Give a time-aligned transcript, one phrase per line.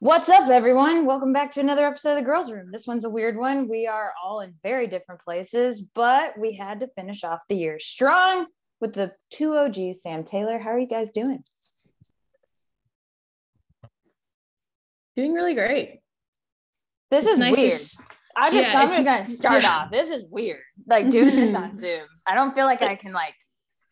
[0.00, 1.06] What's up, everyone?
[1.06, 2.70] Welcome back to another episode of the Girls Room.
[2.70, 3.68] This one's a weird one.
[3.68, 7.80] We are all in very different places, but we had to finish off the year
[7.80, 8.46] strong
[8.80, 10.00] with the two OGs.
[10.02, 11.42] Sam Taylor, how are you guys doing?
[15.16, 15.98] Doing really great.
[17.10, 17.72] This It's is nice to weird.
[17.72, 17.96] s-
[18.36, 19.76] I just, Yeah, I'm gonna start yeah.
[19.78, 19.90] off.
[19.90, 20.62] This is weird.
[20.86, 22.06] Like doing this on Zoom.
[22.24, 23.34] I don't feel like I can like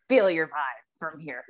[0.08, 1.42] feel your vibe from here.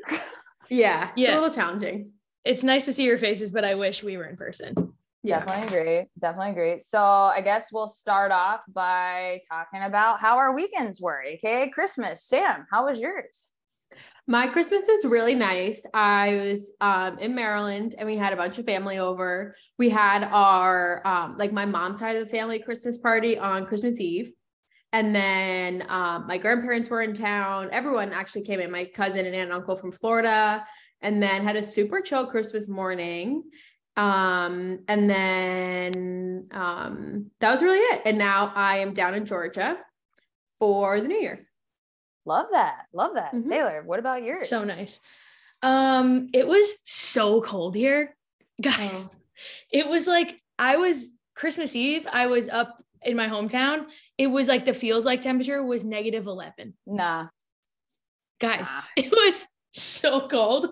[0.70, 2.12] Yeah, it's a little challenging.
[2.46, 4.92] It's nice to see your faces, but I wish we were in person.
[5.24, 5.44] Yeah.
[5.44, 6.06] Definitely agree.
[6.20, 6.80] Definitely agree.
[6.80, 12.24] So I guess we'll start off by talking about how our weekends were, aka Christmas.
[12.24, 13.50] Sam, how was yours?
[14.28, 15.84] My Christmas was really nice.
[15.92, 19.56] I was um, in Maryland and we had a bunch of family over.
[19.76, 24.00] We had our, um, like my mom's side of the family Christmas party on Christmas
[24.00, 24.30] Eve.
[24.92, 27.68] And then um, my grandparents were in town.
[27.72, 30.64] Everyone actually came in, my cousin and aunt and uncle from Florida,
[31.02, 33.44] and then had a super chill Christmas morning.
[33.96, 38.02] Um, and then um, that was really it.
[38.04, 39.78] And now I am down in Georgia
[40.58, 41.46] for the new year.
[42.26, 42.86] Love that.
[42.92, 43.32] Love that.
[43.32, 43.48] Mhm.
[43.48, 44.48] Taylor, what about yours?
[44.48, 45.00] So nice.
[45.62, 48.14] Um, it was so cold here,
[48.60, 49.08] guys.
[49.08, 49.14] Oh.
[49.70, 52.06] It was like I was Christmas Eve.
[52.10, 53.86] I was up in my hometown.
[54.18, 56.74] It was like the feels like temperature was negative eleven.
[56.86, 57.28] Nah.
[58.40, 58.88] Guys, Ah.
[58.96, 59.46] it was
[59.80, 60.68] so cold.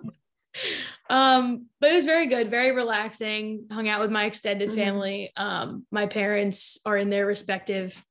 [1.11, 3.67] Um, but it was very good, very relaxing.
[3.71, 4.75] Hung out with my extended Mhm.
[4.75, 5.33] family.
[5.37, 8.03] Um, my parents are in their respective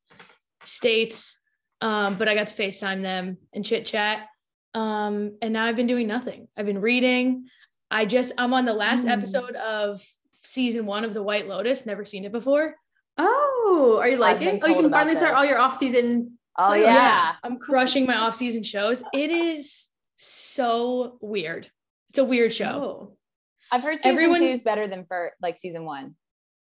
[0.65, 1.37] states.
[1.81, 4.27] Um, but I got to FaceTime them and chit chat.
[4.73, 6.47] Um, and now I've been doing nothing.
[6.55, 7.47] I've been reading.
[7.91, 9.11] I just I'm on the last Mm.
[9.11, 10.01] episode of
[10.43, 11.85] season one of The White Lotus.
[11.85, 12.75] Never seen it before.
[13.17, 14.47] Oh, are you liking?
[14.47, 14.61] it?
[14.63, 16.39] Oh, you can about finally start all your off season.
[16.57, 16.93] Oh Oh, yeah.
[16.93, 17.35] yeah.
[17.43, 19.01] I'm crushing my off-season shows.
[19.13, 19.89] It is
[20.25, 21.69] so weird.
[22.09, 22.65] It's a weird show.
[22.65, 23.17] Oh,
[23.71, 26.15] I've heard season Everyone- two is better than for like season one.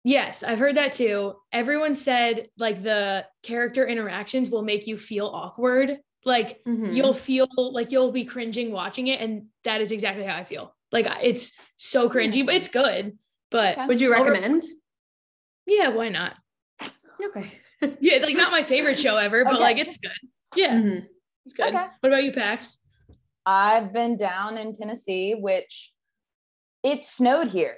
[0.03, 1.35] Yes, I've heard that too.
[1.51, 5.99] Everyone said like the character interactions will make you feel awkward.
[6.23, 6.93] Like Mhm.
[6.95, 9.19] you'll feel like you'll be cringing watching it.
[9.21, 10.75] And that is exactly how I feel.
[10.91, 13.17] Like it's so cringy, but it's good.
[13.51, 13.85] But Okay.
[13.87, 14.63] Would you Over- recommend?
[15.67, 16.37] yeah, why not?
[17.23, 17.51] Okay.
[17.99, 19.61] Yeah, like not my favorite show ever, but Okay.
[19.63, 20.11] like it's good.
[20.55, 21.07] Yeah, Mhm.
[21.45, 21.67] it's good.
[21.67, 21.85] Okay.
[21.99, 22.77] What about you, Pax?
[23.45, 25.91] I've been down in Tennessee, which
[26.83, 27.77] it snowed here.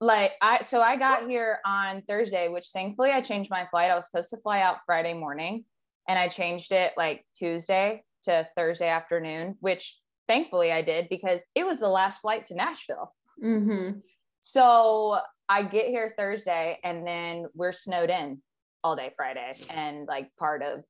[0.00, 3.90] Like I so I got here on Thursday, which thankfully I changed my flight.
[3.90, 5.64] I was supposed to fly out Friday morning
[6.08, 11.66] and I changed it like Tuesday to Thursday afternoon, which thankfully I did because it
[11.66, 13.14] was the last flight to Nashville.
[13.42, 14.02] Mhm.
[14.40, 15.18] So
[15.48, 18.40] I get here Thursday and then we're snowed in
[18.82, 20.82] all day Friday and like part of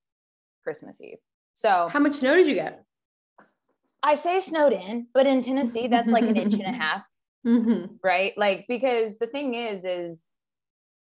[0.63, 1.19] Christmas Eve.
[1.55, 2.85] So How much snow did you get?
[4.03, 7.07] I say snowed in, but in Tennessee, that's like an inch and a half,
[7.47, 7.95] Mm-hmm.
[8.05, 8.33] right?
[8.37, 10.25] Like, because the thing is, is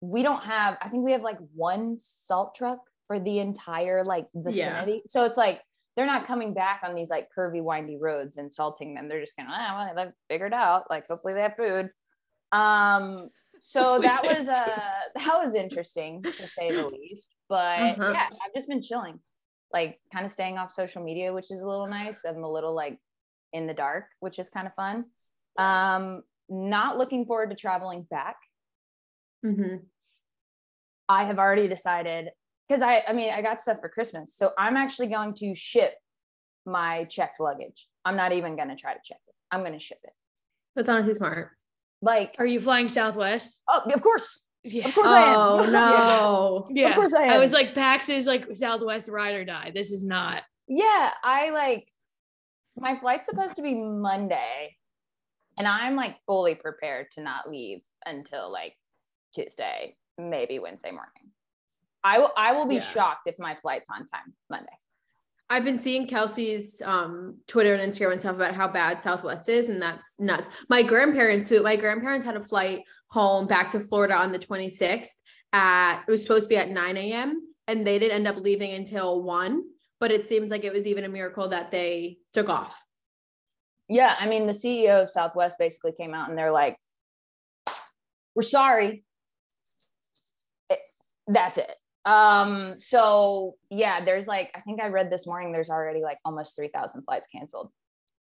[0.01, 4.27] we don't have, I think we have like one salt truck for the entire like
[4.33, 5.01] vicinity.
[5.05, 5.61] So it's like
[5.95, 9.07] they're not coming back on these like curvy, windy roads and salting them.
[9.09, 10.89] They're just kind of, ah, well, they've figured out.
[10.89, 11.89] Like, hopefully they have food.
[12.51, 13.29] Um,
[13.61, 17.29] so that was uh that was interesting to say the least.
[17.49, 18.11] But Uh-huh.
[18.13, 19.19] yeah, I've just been chilling,
[19.73, 22.23] like kind of staying off social media, which is a little nice.
[22.25, 22.97] I'm a little like
[23.53, 25.05] in the dark, which is kind of fun.
[25.57, 28.35] Um, not looking forward to traveling back.
[29.45, 29.77] Mm-hmm.
[31.09, 32.29] I have already decided
[32.67, 34.35] because I I mean I got stuff for Christmas.
[34.35, 35.93] So I'm actually going to ship
[36.65, 37.87] my checked luggage.
[38.05, 39.35] I'm not even gonna try to check it.
[39.51, 40.13] I'm gonna ship it.
[40.75, 41.51] That's honestly smart.
[42.01, 43.61] Like Are you flying Southwest?
[43.67, 44.43] oh of course.
[44.63, 44.87] Yeah.
[44.89, 45.35] Of course I am.
[45.37, 45.71] Oh Yeah.
[45.71, 46.67] no.
[46.71, 46.89] Yeah.
[46.89, 47.33] Of course I am.
[47.33, 49.71] I was like, Pax is like Southwest ride or die.
[49.73, 50.43] This is not.
[50.67, 51.87] Yeah, I like
[52.77, 54.77] my flight's supposed to be Monday,
[55.57, 58.75] and I'm like fully prepared to not leave until like
[59.35, 61.31] Tuesday, maybe Wednesday morning.
[62.03, 62.81] I will I will be Yeah.
[62.91, 64.71] shocked if my flight's on time Monday.
[65.49, 69.67] I've been seeing Kelsey's um, Twitter and Instagram and stuff about how bad Southwest is,
[69.67, 70.47] and that's nuts.
[70.69, 75.09] My grandparents, who my grandparents had a flight home back to Florida on the 26th
[75.53, 77.41] at it was supposed to be at 9 a.m.
[77.67, 79.63] and they didn't end up leaving until one.
[79.99, 82.81] But it seems like it was even a miracle that they took off.
[83.87, 86.77] Yeah, I mean the CEO of Southwest basically came out and they're like,
[88.33, 89.03] "We're sorry."
[90.69, 90.79] It-
[91.27, 91.75] that's it.
[92.05, 96.55] Um, so yeah, there's like I think I read this morning there's already like almost
[96.55, 97.69] 3,000 flights canceled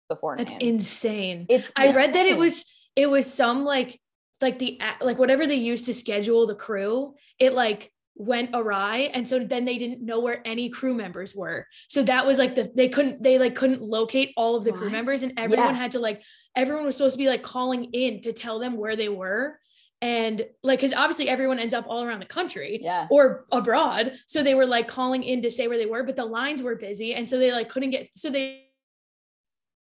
[0.08, 0.48] beforehand.
[0.48, 1.46] That's insane.
[1.48, 2.64] It's I read that it was
[2.96, 4.00] it was some like
[4.42, 7.14] like the like whatever they used to schedule the crew.
[7.38, 11.66] It like went awry and so then they didn't know where any crew members were
[11.88, 14.90] so that was like the they couldn't they like couldn't locate all of the crew
[14.90, 15.80] members and everyone Yeah.
[15.80, 16.22] had to like
[16.54, 19.58] everyone was supposed to be like calling in to tell them where they were
[20.02, 23.08] and like because obviously everyone ends up all around the country Yeah.
[23.10, 26.26] or abroad so they were like calling in to say where they were but the
[26.26, 28.66] lines were busy and so they like couldn't get so they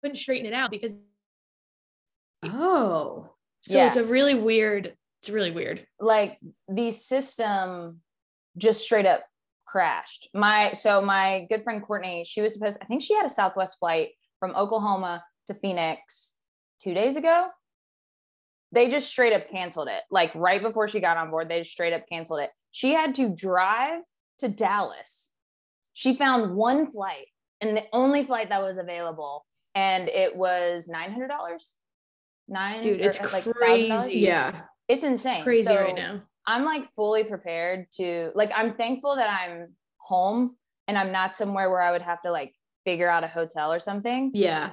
[0.03, 0.99] couldn't straighten it out because
[2.43, 3.33] Oh.
[3.66, 3.87] So Yeah.
[3.87, 6.38] it's a really weird it's really weird like
[6.69, 8.00] the system
[8.56, 9.25] just straight up
[9.66, 10.28] crashed.
[10.32, 13.78] My so my good friend Courtney, she was supposed I think she had a Southwest
[13.81, 16.32] flight from Oklahoma to Phoenix
[16.82, 17.49] 2 days ago.
[18.70, 20.02] They just straight up canceled it.
[20.10, 22.50] Like right before she got on board, they just straight up canceled it.
[22.70, 24.02] She had to drive
[24.38, 25.31] to Dallas.
[25.93, 27.26] She found one flight
[27.60, 29.44] and the only flight that was available
[29.75, 31.28] and it was $900.
[32.49, 34.19] 9 Dude, or, it's uh, like, crazy.
[34.20, 34.62] Yeah.
[34.88, 35.43] It's insane.
[35.44, 40.56] crazy So- right now I'm like fully prepared to like I'm thankful that I'm home
[40.87, 42.52] and I'm not somewhere where I would have to like
[42.85, 44.31] figure out a hotel or something.
[44.35, 44.73] Yeah.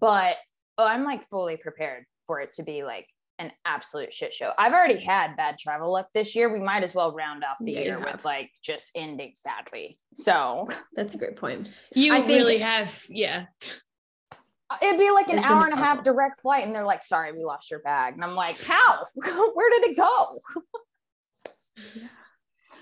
[0.00, 0.36] But
[0.78, 3.06] oh, I'm like fully prepared for it to be like
[3.38, 4.52] an absolute shit show.
[4.56, 6.50] I've already had bad travel luck this year.
[6.50, 9.96] We might as well round off the Yeah, year with like just ending badly.
[10.14, 11.70] So That's a great point.
[11.94, 13.46] you I think- really have yeah
[14.80, 17.02] it'd be like an It's an hour and a half direct flight, and they're like,
[17.02, 18.14] sorry, we lost your bag.
[18.14, 19.04] And I'm like, how?
[19.54, 20.40] Where did it go?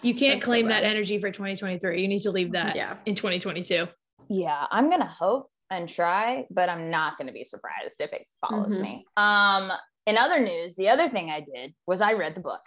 [0.03, 2.97] you can't That's so claim that energy for 2023 you need to leave that Yeah.
[3.07, 3.87] in 2022
[4.29, 8.79] yeah i'm gonna hope and try but i'm not gonna be surprised if it follows
[8.79, 8.83] Mhm.
[8.83, 9.71] me um
[10.07, 12.63] in other news the other thing i did was i read the book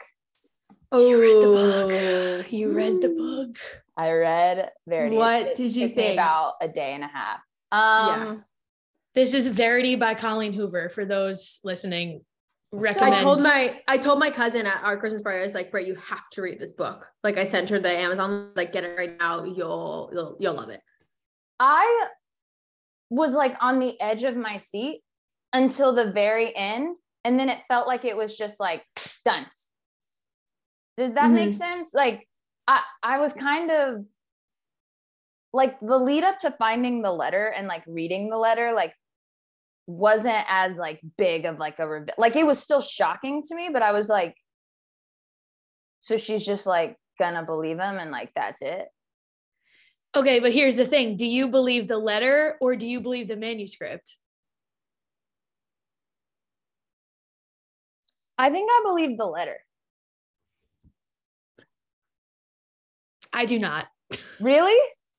[0.95, 2.51] Oh, You read the book.
[2.51, 3.55] You read the book.
[3.97, 6.13] i read verity What It did you think?
[6.13, 7.39] about a day and a half
[7.71, 8.35] um Yeah.
[9.15, 12.21] This is Verity by Colleen Hoover for those listening.
[12.71, 13.13] recommend.
[13.13, 15.85] I told my I told my cousin at our Christmas party, I was like, Brett,
[15.85, 17.05] you have to read this book.
[17.23, 19.43] Like I sent her the Amazon, like get it right now.
[19.43, 20.81] You'll you'll you'll love it.
[21.59, 22.07] i
[23.13, 25.01] was like on the edge of my seat
[25.53, 28.83] until the very end and then it felt like it was just like
[29.23, 29.45] done
[30.97, 31.57] does that make mm-hmm.
[31.57, 32.27] sense like
[32.67, 34.03] i i was kind of
[35.53, 38.93] like the lead up to finding the letter and like reading the letter like
[39.85, 43.81] wasn't as like big of like a like it was still shocking to me but
[43.81, 44.35] i was like
[45.99, 48.87] so she's just like gonna believe him and like that's it
[50.15, 53.35] Okay, but here's the thing: Do you believe the letter or do you believe the
[53.35, 54.17] manuscript?
[58.37, 59.57] i think i believe the letter
[63.33, 63.87] I do not.
[64.39, 64.77] really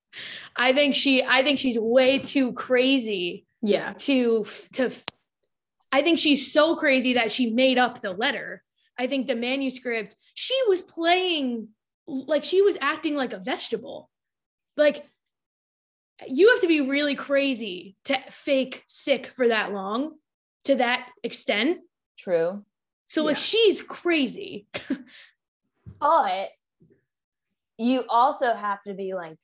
[0.57, 1.23] I think she.
[1.25, 3.93] I think she's way too crazy Yeah.
[3.99, 4.91] to to.
[5.91, 8.63] I think she's so crazy that she made up the letter.
[8.99, 10.17] I think the manuscript.
[10.35, 11.69] She was playing
[12.07, 14.11] like she was acting like a vegetable.
[14.77, 15.05] Like
[16.27, 20.15] you have to be really crazy to fake sick for that long,
[20.65, 21.79] to that extent.
[22.19, 22.65] true
[23.09, 23.43] So like Yeah.
[23.43, 24.67] she's crazy.
[26.01, 26.51] but
[27.79, 29.37] you also have to be like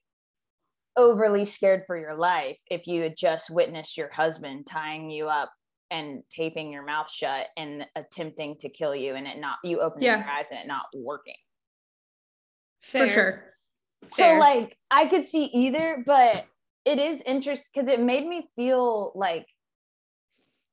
[0.97, 5.51] overly scared for your life if you had just witnessed your husband tying you up
[5.91, 10.05] and taping your mouth shut and attempting to kill you and it not you opening
[10.07, 10.19] Yeah.
[10.19, 11.35] your eyes and it not working
[12.83, 13.07] Fair.
[13.07, 13.45] For sure.
[14.11, 14.39] so Fair.
[14.39, 16.45] like i could see either but
[16.85, 19.47] it is interesting because it made me feel like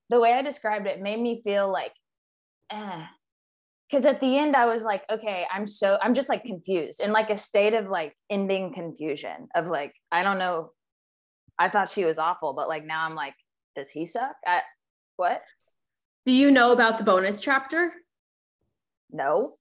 [0.09, 1.93] the way i described it made me feel like
[2.71, 3.03] eh.
[3.89, 7.11] Because at the end i was like okay i'm so i'm just like confused in
[7.11, 10.71] like a state of like ending confusion of like i don't know
[11.59, 13.35] i thought she was awful but like now i'm like
[13.75, 14.61] does he suck I,
[15.15, 15.41] what
[16.25, 17.91] Do you know about the bonus chapter?
[19.11, 19.57] no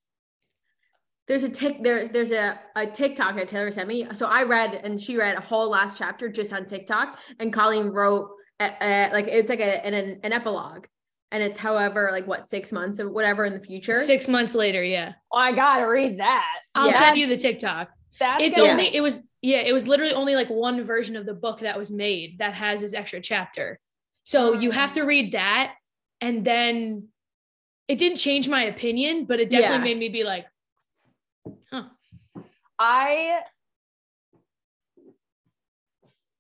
[1.29, 2.07] There's a tick there.
[2.09, 4.07] There's a, a TikTok that Taylor sent me.
[4.15, 7.19] So I read and she read a whole last chapter just on TikTok.
[7.41, 8.31] And Colleen wrote
[8.61, 10.87] a, a- like it's like a, an an epilogue,
[11.33, 13.99] and it's however like what six months or whatever in the future.
[14.01, 15.15] Six months later, yeah.
[15.33, 16.99] oh, i gotta read that I'll Yeah.
[16.99, 17.91] send you the TikTok.
[18.19, 21.27] that's It's gonna- only it was yeah, it was literally only like one version of
[21.27, 23.79] the book that was made that has this extra chapter.
[24.25, 24.63] So mm.
[24.63, 25.75] you have to read that
[26.21, 27.09] and then
[27.87, 29.95] it didn't change my opinion, but it definitely Yeah.
[29.95, 30.47] made me be like,
[31.71, 31.85] huh.
[32.79, 33.43] I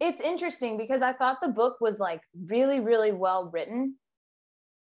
[0.00, 3.96] it's interesting because I thought the book was like really, really well written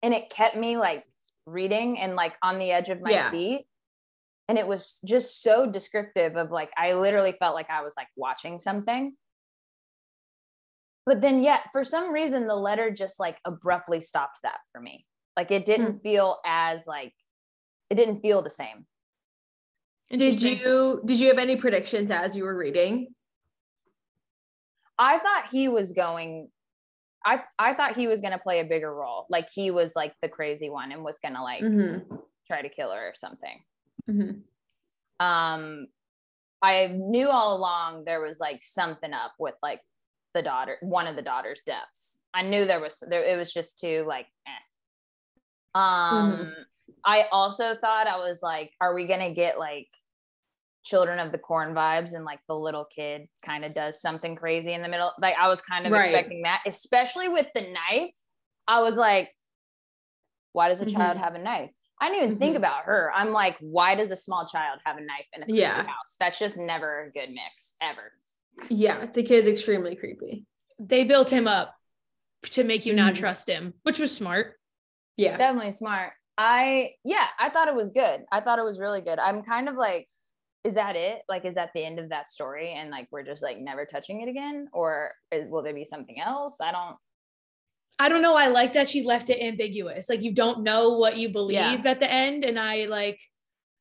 [0.04, 1.04] and it kept me like
[1.46, 3.30] reading and like on the edge of my Yeah.
[3.30, 3.66] seat.
[4.48, 8.08] And it was just so descriptive of like, I literally felt like I was like
[8.14, 9.16] watching something.
[11.06, 15.06] But then, yet, for some reason, the letter just like abruptly stopped that for me.
[15.36, 15.98] Like, it didn't hmm.
[15.98, 17.14] feel as like,
[17.88, 18.86] it didn't feel the same.
[20.10, 23.14] Did you did you have any predictions as you were reading?
[24.98, 26.50] I thought he was going
[27.24, 29.26] I I thought he was going to play a bigger role.
[29.30, 32.04] Like he was like the crazy one and was going to like Mhm.
[32.46, 33.62] try to kill her or something.
[34.10, 35.24] Mm-hmm.
[35.24, 35.86] Um,
[36.60, 39.80] I knew all along there was like something up with like
[40.34, 42.20] the daughter, one of the daughter's deaths.
[42.34, 43.22] I knew there was there.
[43.22, 44.26] It was just too like.
[44.46, 44.50] Eh.
[45.74, 46.50] Um, mm-hmm.
[47.04, 49.88] I also thought I was like, are we gonna get like
[50.84, 54.72] children of the corn vibes and like the little kid kind of does something crazy
[54.72, 56.06] in the middle like i was kind of right.
[56.06, 58.10] expecting that especially with the knife.
[58.66, 59.30] I was like
[60.52, 60.96] why does a mm-hmm.
[60.96, 61.70] child have a knife?
[62.00, 62.38] I didn't even mm-hmm.
[62.38, 63.10] think about her.
[63.14, 65.82] I'm like why does a small child have a knife in a yeah.
[65.82, 66.16] house?
[66.20, 68.12] That's just never a good mix ever.
[68.68, 70.44] Yeah the kid's extremely creepy.
[70.78, 71.74] They built him up
[72.42, 73.06] to make you mm-hmm.
[73.06, 74.54] not trust him which was smart.
[75.16, 75.36] Yeah.
[75.36, 76.12] Definitely smart.
[76.36, 78.24] I yeah i thought it was good.
[78.30, 79.18] I thought it was really good.
[79.18, 80.08] I'm kind of like
[80.64, 81.20] is that it?
[81.28, 82.72] Like, is that the end of that story?
[82.72, 84.68] And like, we're just like never touching it again?
[84.72, 86.56] Or is, will there be something else?
[86.60, 86.96] I don't.
[87.98, 88.34] I don't know.
[88.34, 90.08] I like that she left it ambiguous.
[90.08, 91.80] Like, you don't know what you believe yeah.
[91.84, 92.44] at the end.
[92.44, 93.20] And I like,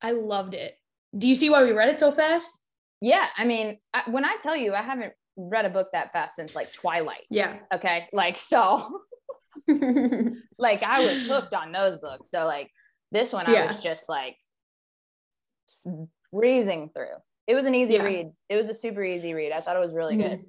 [0.00, 0.74] I loved it.
[1.16, 2.60] Do you see why we read it so fast?
[3.00, 3.26] Yeah.
[3.36, 6.54] I mean, I, when I tell you, I haven't read a book that fast since
[6.54, 7.24] like Twilight.
[7.28, 7.58] Yeah.
[7.72, 8.06] Okay.
[8.12, 9.00] Like, so,
[10.58, 12.30] like, I was hooked on those books.
[12.30, 12.70] So, like,
[13.10, 13.64] this one, yeah.
[13.64, 14.36] I was just like,
[16.34, 17.16] breezing through.
[17.46, 18.04] It was an easy yeah.
[18.04, 18.30] read.
[18.48, 19.52] It was a super easy read.
[19.52, 20.32] I thought it was really good.
[20.32, 20.48] Mm-hmm.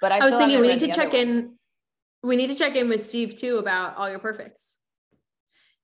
[0.00, 1.56] But I, I was thinking we need to check in.
[2.22, 4.76] We need to check in with Steve too about all your perfects.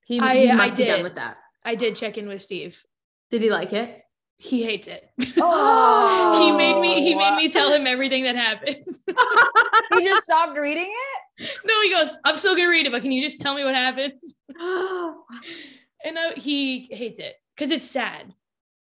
[0.04, 0.86] He, I, he must I be did.
[0.86, 1.38] done with that.
[1.64, 2.82] I did check in with Steve.
[3.30, 4.02] Did he like it?
[4.38, 5.08] He hates it.
[5.38, 7.02] Oh, he made me.
[7.02, 9.00] He made me tell him everything that happens.
[9.94, 10.90] he just stopped reading
[11.38, 11.50] it.
[11.64, 12.14] No, he goes.
[12.24, 14.34] I'm still gonna read it, but can you just tell me what happens?
[14.58, 18.34] and uh, he hates it because it's sad.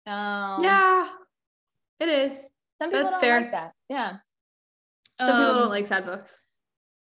[0.06, 1.08] Um, yeah,
[2.00, 2.50] it is.
[2.80, 3.40] Some people That's don't fair.
[3.40, 3.72] like that.
[3.88, 4.16] Yeah.
[5.20, 6.38] Some um, people don't um, like sad books.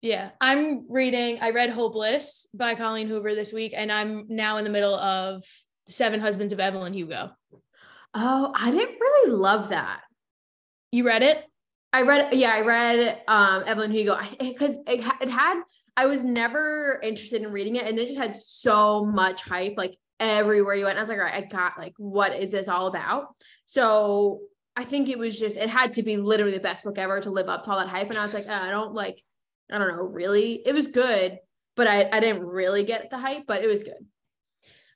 [0.02, 1.38] Yeah, I'm reading.
[1.40, 5.42] I read Hopeless by Colleen Hoover this week, and I'm now in the middle of
[5.88, 7.30] Seven Husbands of Evelyn Hugo.
[8.14, 10.02] Oh, I didn't really love that.
[10.92, 11.44] You read it?
[11.92, 12.34] I read.
[12.34, 15.62] Yeah, I read um, Evelyn Hugo because it, it had.
[15.96, 19.74] I was never interested in reading it, and it just had so much hype.
[19.76, 20.96] Like everywhere you went.
[20.96, 23.34] I was like, all right, I got like, what is this all about?
[23.66, 24.40] So
[24.76, 27.30] I think it was just, it had to be literally the best book ever to
[27.30, 28.08] live up to all that hype.
[28.08, 29.22] And I was like, oh, I don't like,
[29.70, 30.62] I don't know, really.
[30.64, 31.38] It was good,
[31.76, 34.06] but I, I didn't really get the hype, but it was good.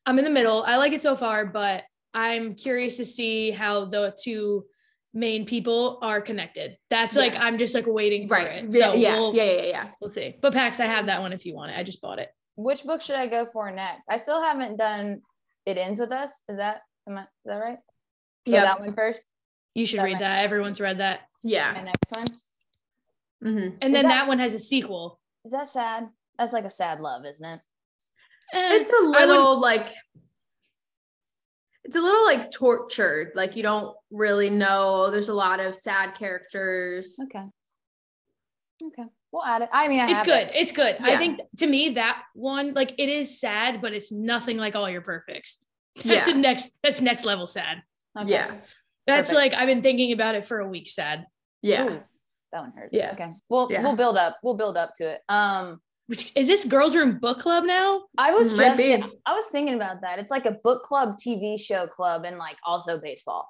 [0.06, 0.62] I'm in the middle.
[0.62, 1.84] I like it so far, but
[2.14, 4.64] I'm curious to see how the two
[5.12, 6.76] main people are connected.
[6.88, 7.22] That's yeah.
[7.22, 8.64] like I'm just like waiting for right.
[8.64, 8.72] it.
[8.72, 9.88] So yeah, we'll, yeah, yeah, yeah.
[10.00, 10.36] We'll see.
[10.40, 11.78] But Pax, I have that one if you want it.
[11.78, 12.28] I just bought it
[12.62, 14.02] which book should I go for next?
[14.08, 15.22] I still haven't done
[15.66, 16.30] It Ends With Us.
[16.48, 17.78] Is that am I, is that right?
[18.44, 19.22] Yeah, that one first.
[19.74, 20.44] You should that read that.
[20.44, 21.20] Everyone's read that.
[21.42, 21.72] Yeah.
[21.72, 22.26] My next one.
[23.44, 23.76] Mm-hmm.
[23.80, 25.20] And then that, that, one has a sequel.
[25.44, 26.08] Is that sad?
[26.38, 27.60] That's like a sad love, isn't it?
[28.52, 29.88] And it's a little like
[31.84, 33.32] it's a little like tortured.
[33.34, 35.10] Like you don't really know.
[35.10, 37.16] There's a lot of sad characters.
[37.24, 37.44] Okay.
[38.82, 39.08] Okay.
[39.32, 39.68] We'll add it.
[39.72, 40.48] I mean, I it's good.
[40.48, 40.52] It.
[40.54, 40.96] It's good.
[41.00, 41.14] Yeah.
[41.14, 44.90] I think to me that one, like, it is sad, but it's nothing like all
[44.90, 45.58] your perfects.
[46.04, 46.34] That's yeah.
[46.34, 46.70] next.
[46.82, 47.82] That's next level sad.
[48.18, 48.30] Okay.
[48.30, 48.56] Yeah.
[49.06, 49.52] That's Perfect.
[49.52, 50.88] like I've been thinking about it for a week.
[50.88, 51.26] Sad.
[51.62, 51.86] Yeah.
[51.86, 52.00] Ooh,
[52.52, 52.90] that one hurt.
[52.92, 53.12] Yeah.
[53.12, 53.30] Okay.
[53.48, 53.82] We'll yeah.
[53.82, 54.38] we'll build up.
[54.42, 55.20] We'll build up to it.
[55.28, 55.80] Um.
[56.34, 58.02] Is this girls' room book club now?
[58.18, 58.94] I was Might just be.
[59.26, 60.18] I was thinking about that.
[60.18, 63.48] It's like a book club TV show club and like also baseball.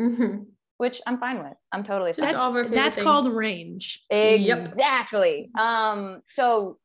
[0.00, 0.44] Mm-hmm
[0.78, 1.54] which I'm fine with.
[1.72, 2.34] I'm totally fine.
[2.34, 4.02] That's, that's called range.
[4.10, 5.50] Exactly.
[5.54, 5.62] Yep.
[5.62, 6.78] Um, so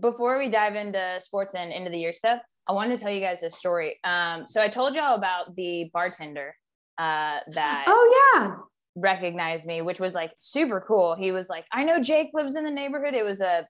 [0.00, 3.20] before we dive into sports and into the year stuff, I wanted to tell you
[3.20, 3.98] guys a story.
[4.04, 6.54] Um, so I told y'all about the bartender
[6.98, 8.56] uh, that oh yeah
[8.96, 11.14] recognized me, which was like super cool.
[11.14, 13.14] He was like, I know Jake lives in the neighborhood.
[13.14, 13.66] It was a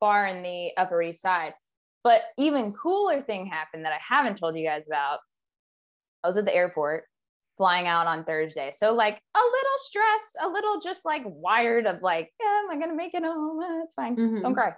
[0.00, 1.54] bar in the Upper East Side.
[2.04, 5.18] But even cooler thing happened that I haven't told you guys about.
[6.22, 7.04] I was at the airport
[7.56, 8.70] flying out on Thursday.
[8.72, 12.78] So like a little stressed, a little just like wired of like, yeah, am I
[12.78, 13.62] gonna make it home?
[13.62, 14.16] Eh, it's fine.
[14.16, 14.42] Mm-hmm.
[14.42, 14.74] Don't cry.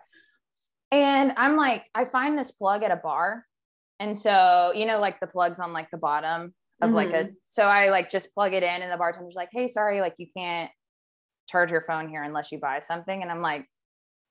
[0.91, 3.45] And I'm like, I find this plug at a bar.
[4.01, 6.95] And so, you know, like the plugs on like the bottom of mm-hmm.
[6.95, 7.33] like a mm-hmm.
[7.43, 10.29] so I like just plug it in and the bartender's like, hey, sorry, like you
[10.37, 10.71] can't
[11.49, 13.23] charge your phone here unless you buy something.
[13.23, 13.67] And I'm like,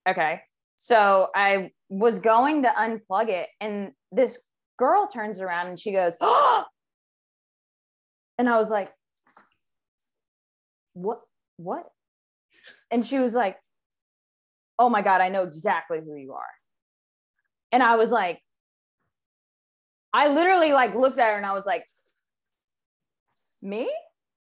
[0.07, 0.41] okay.
[0.77, 4.39] So I was going to unplug it and this
[4.77, 6.63] girl turns around and she goes, Oh,
[8.37, 8.91] and I was like,
[10.93, 11.21] what?
[11.57, 11.87] What?
[12.91, 13.57] And she was like,
[14.79, 16.43] oh my God, I know exactly who you are.
[17.71, 18.41] And I was like,
[20.13, 21.83] I literally like looked at her and I was like,
[23.61, 23.89] me?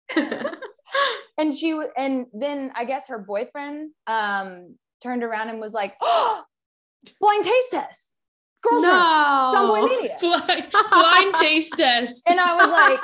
[0.15, 6.43] and she and then I guess her boyfriend um turned around and was like, oh,
[7.21, 8.13] blind taste test.
[8.61, 10.09] Girls no.
[10.19, 12.29] Blind, blind taste test.
[12.29, 12.99] And I was like,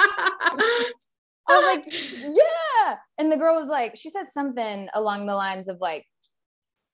[1.47, 2.95] I was like, yeah.
[3.17, 6.05] And the girl was like, she said something along the lines of like,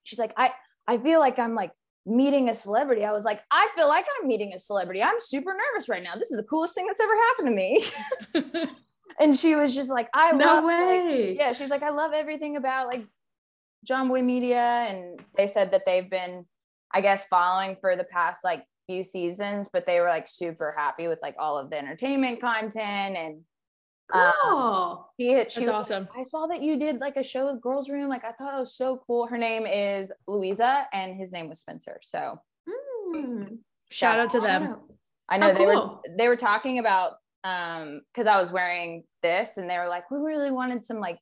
[0.03, 0.51] she's like, I,
[0.87, 1.71] I feel like I'm like
[2.05, 3.03] meeting a celebrity.
[3.05, 5.01] I was like, I feel like I'm meeting a celebrity.
[5.01, 6.15] I'm super nervous right now.
[6.15, 8.65] This is the coolest thing that's ever happened to me.
[9.19, 11.35] and she was just like, I no love, like- way.
[11.37, 13.05] yeah, she's like, I love everything about like
[13.89, 14.59] Jomboy Media.
[14.89, 16.45] And they said that they've been,
[16.93, 21.07] I guess, following for the past like few seasons, but they were like super happy
[21.07, 23.15] with like all of the entertainment content.
[23.17, 23.41] And
[24.13, 25.09] um, Cool.
[25.19, 26.07] she had, she That's was awesome.
[26.17, 28.09] I saw that you did like a show with Girls Room.
[28.09, 29.27] Like, I thought it was so cool.
[29.27, 31.99] Her name is Louisa and his name was Spencer.
[32.01, 32.39] So
[33.13, 33.57] Mm.
[33.89, 34.63] Shout out to them.
[34.63, 34.83] out.
[35.27, 36.01] I know Oh, they cool.
[36.05, 40.09] were they were talking about um because I was wearing this and they were like,
[40.11, 41.17] we really wanted some like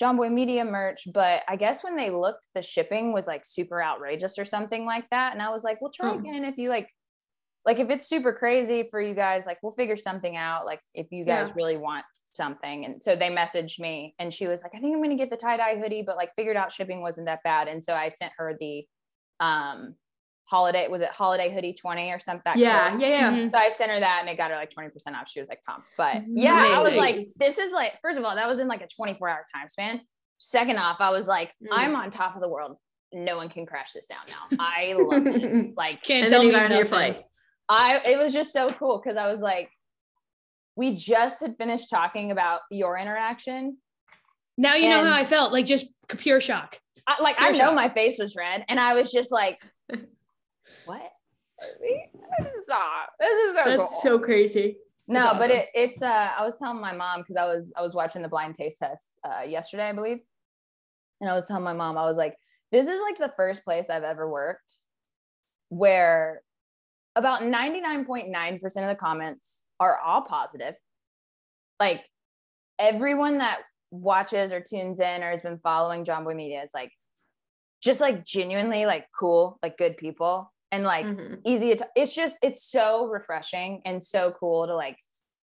[0.00, 4.38] Jomboy Media merch, but I guess when they looked, the shipping was like super outrageous
[4.38, 5.32] or something like that.
[5.32, 6.20] And I was like, we'll try Hmm.
[6.20, 6.88] again if you like
[7.64, 10.64] like if it's super crazy for you guys, like we'll figure something out.
[10.64, 11.52] Like if you guys Yeah.
[11.54, 12.84] really want something.
[12.84, 15.36] And so they messaged me and she was like, I think I'm gonna get the
[15.36, 17.68] tie-dye hoodie, but like figured out shipping wasn't that bad.
[17.68, 18.86] And so I sent her the
[19.40, 19.96] um
[20.48, 22.42] holiday, was it holiday hoodie 20 or something?
[22.46, 23.02] that Yeah, code?
[23.02, 23.30] yeah, yeah.
[23.32, 23.50] Mhm.
[23.52, 25.28] So I sent her that and it got her like 20% off.
[25.28, 25.86] She was like, pumped.
[25.96, 28.80] But yeah, I was like, this is like, first of all, that was in like
[28.82, 30.00] a 24 hour time span.
[30.38, 31.68] Second off, I was like, Mm.
[31.72, 32.76] I'm on top of the world.
[33.12, 34.56] No one can crash this down now.
[34.60, 35.72] I love this.
[35.76, 37.22] Like, Can't tell you me got on your flight.
[37.68, 39.70] I, it was just so cool because I was like,
[40.76, 43.78] we just had finished talking about your interaction.
[44.56, 46.78] Now you know how I felt, like just pure shock.
[47.06, 47.74] I, like, Pure I know shock.
[47.74, 49.58] my face was red and I was just like,
[50.84, 51.10] what?
[52.64, 53.10] Stop.
[53.18, 54.00] This is so That's cool.
[54.02, 54.76] so crazy.
[55.06, 57.82] No, That's but it, it's uh I was telling my mom because I was I
[57.82, 60.18] was watching the blind taste test uh yesterday, I believe.
[61.20, 62.36] And I was telling my mom, I was like,
[62.70, 64.72] this is like the first place I've ever worked
[65.70, 66.42] where
[67.16, 70.74] about 99.9% of the comments are all positive.
[71.80, 72.04] Like
[72.78, 76.92] everyone that watches or tunes in or has been following Jomboy Media is like
[77.82, 80.52] just like genuinely like cool, like good people.
[80.70, 81.40] And like Mhm.
[81.46, 84.98] easy to it's just it's so refreshing and so cool to like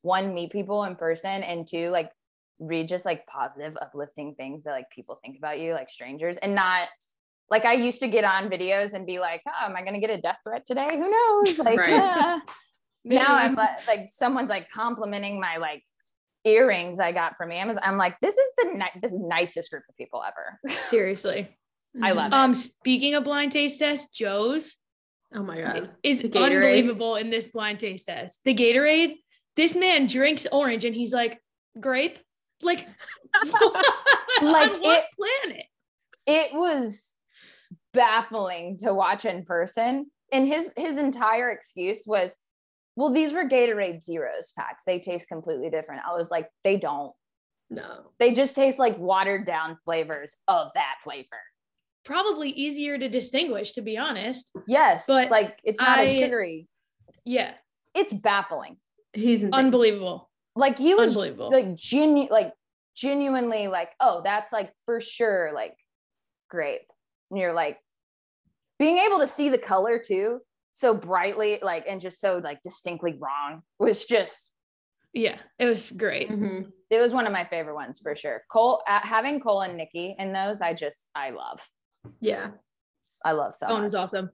[0.02, 2.10] one meet people in person and two like
[2.58, 6.54] read just like positive uplifting things that like people think about you like strangers and
[6.54, 6.88] not
[7.50, 10.08] like I used to get on videos and be like, oh, am I gonna get
[10.10, 10.88] a death threat today?
[10.90, 11.58] Who knows?
[11.68, 12.00] Like Right.
[12.00, 12.40] ah.
[13.04, 15.82] now I'm like, like someone's like complimenting my like
[16.44, 17.82] earrings I got from Amazon.
[17.84, 20.76] I'm like, this is the ni- this nicest group of people ever.
[20.80, 21.48] Seriously.
[22.02, 22.34] I love it.
[22.34, 24.76] Um, speaking of blind taste test, Joez
[25.34, 25.90] Oh my god.
[26.02, 28.40] is unbelievable in this blind taste test.
[28.44, 29.14] The Gatorade,
[29.56, 31.38] this man drinks orange and he's like,
[31.78, 32.18] grape?
[32.62, 32.86] Like,
[34.42, 35.66] Like on what it- planet?
[36.26, 37.14] it was
[37.92, 42.30] baffling to watch in person and his his entire excuse was
[42.96, 47.12] well these were gatorade zeros packs they taste completely different i was like they don't
[47.68, 48.12] No.
[48.20, 51.26] they just taste like watered down flavors of that flavor
[52.04, 54.50] Probably easier to distinguish, to be honest.
[54.66, 56.68] yes But like it's not I- as sugary
[57.24, 57.52] Yeah,
[57.94, 58.76] it's baffling
[59.12, 59.54] He's insane.
[59.66, 60.30] unbelievable.
[60.56, 61.50] like he was Unbelievable.
[61.50, 62.52] like genu- like
[62.94, 65.74] genuinely like oh that's like for sure like
[66.48, 66.82] grape
[67.30, 67.78] and you're like
[68.78, 70.40] being able to see the color too
[70.72, 74.52] so brightly like and just so like distinctly wrong was just
[75.12, 76.30] yeah, it was great.
[76.30, 76.70] Mhm.
[76.88, 80.14] it was one of my favorite ones for sure cole uh, having cole and nikki
[80.18, 81.60] in those i just i love
[82.20, 82.50] Yeah.
[83.24, 84.30] i love so That one much was awesome.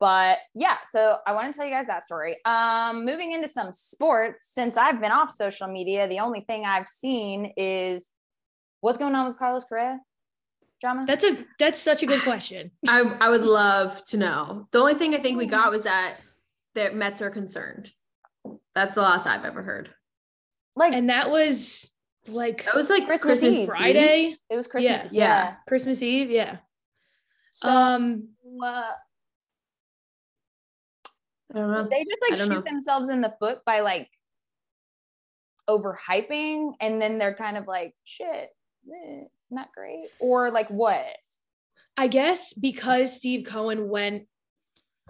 [0.00, 3.72] but yeah so i want to tell you guys that story um moving into some
[3.72, 8.12] sports since i've been off social media the only thing i've seen is
[8.80, 9.98] what's going on with carlos correa
[10.80, 12.70] drama That's a that's such a good question.
[12.88, 14.68] I I would love to know.
[14.72, 16.16] The only thing I think we got was that
[16.74, 17.90] the Mets are concerned.
[18.74, 19.88] That's the last I've ever heard.
[20.76, 21.90] like And that was
[22.28, 23.60] like That was like Christmas Christmas, Eve.
[23.62, 23.66] Eve.
[23.68, 25.08] Friday, it was christmas Yeah.
[25.10, 25.54] yeah, Yeah.
[25.66, 26.30] Christmas Eve.
[26.30, 26.58] Yeah.
[27.56, 28.28] So Um,
[28.62, 28.66] uh,
[31.54, 31.88] I don't know.
[31.88, 32.60] they just like shoot know.
[32.60, 34.10] themselves in the foot by like
[35.68, 38.50] overhyping and then they're kind of like shit
[38.88, 41.04] eh, not great or like what
[41.96, 44.28] I guess because Steve Cohen went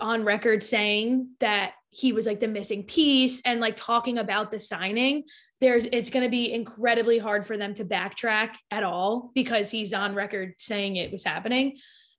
[0.00, 4.60] on record saying that he was like the missing piece and like talking about the
[4.60, 5.24] signing,
[5.60, 9.94] there's it's going to be incredibly hard for them to backtrack at all because he's
[9.94, 11.76] on record saying it was happening,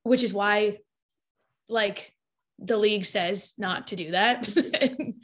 [0.07, 0.77] which is why
[1.69, 2.13] like
[2.59, 4.49] the league says not to do that.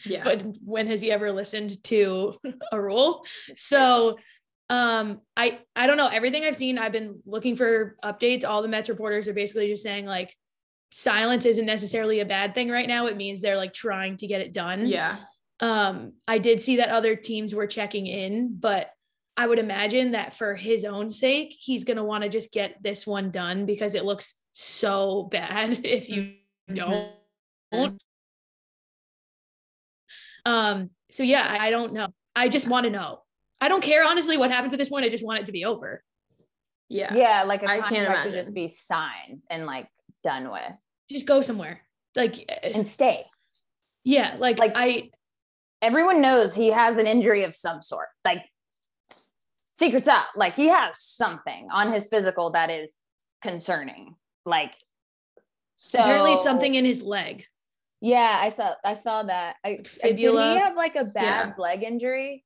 [0.05, 0.21] Yeah.
[0.21, 2.33] but when has he ever listened to
[2.71, 3.25] a rule?
[3.55, 4.17] So
[4.69, 8.67] um I I don't know everything I've seen I've been looking for updates all the
[8.67, 10.35] Mets reporters are basically just saying like
[10.91, 13.07] silence isn't necessarily a bad thing right now.
[13.07, 14.85] It means they're like trying to get it done.
[14.87, 15.17] Yeah.
[15.59, 18.91] Um, I did see that other teams were checking in, but
[19.35, 22.81] I would imagine that for his own sake, he's going to want to just get
[22.83, 26.35] this one done because it looks so bad if you
[26.71, 27.11] don't.
[27.73, 27.95] Mm-hmm.
[30.45, 32.07] Um, so yeah, I, I don't know.
[32.35, 33.21] I just want to know.
[33.61, 35.05] I don't care honestly what happens at this point.
[35.05, 36.03] I just want it to be over.
[36.89, 37.13] Yeah.
[37.13, 39.87] Yeah, like a I contract to just be signed and like
[40.23, 40.73] done with.
[41.09, 41.81] Just go somewhere.
[42.15, 43.25] Like and stay.
[44.03, 45.09] Yeah, like like I
[45.81, 48.07] everyone knows he has an injury of some sort.
[48.25, 48.43] Like
[49.75, 50.25] secrets out.
[50.35, 52.95] Like he has something on his physical that is
[53.41, 54.15] concerning.
[54.45, 54.73] Like
[55.75, 57.45] so apparently something in his leg.
[58.01, 59.55] Yeah, I saw I saw that.
[59.63, 60.43] I, Fibula.
[60.43, 61.63] Did he have like a bad yeah.
[61.63, 62.43] leg injury?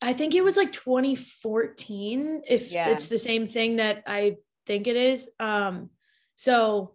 [0.00, 2.88] I think it was like 2014, if yeah.
[2.90, 5.28] it's the same thing that I think it is.
[5.40, 5.90] Um,
[6.36, 6.94] so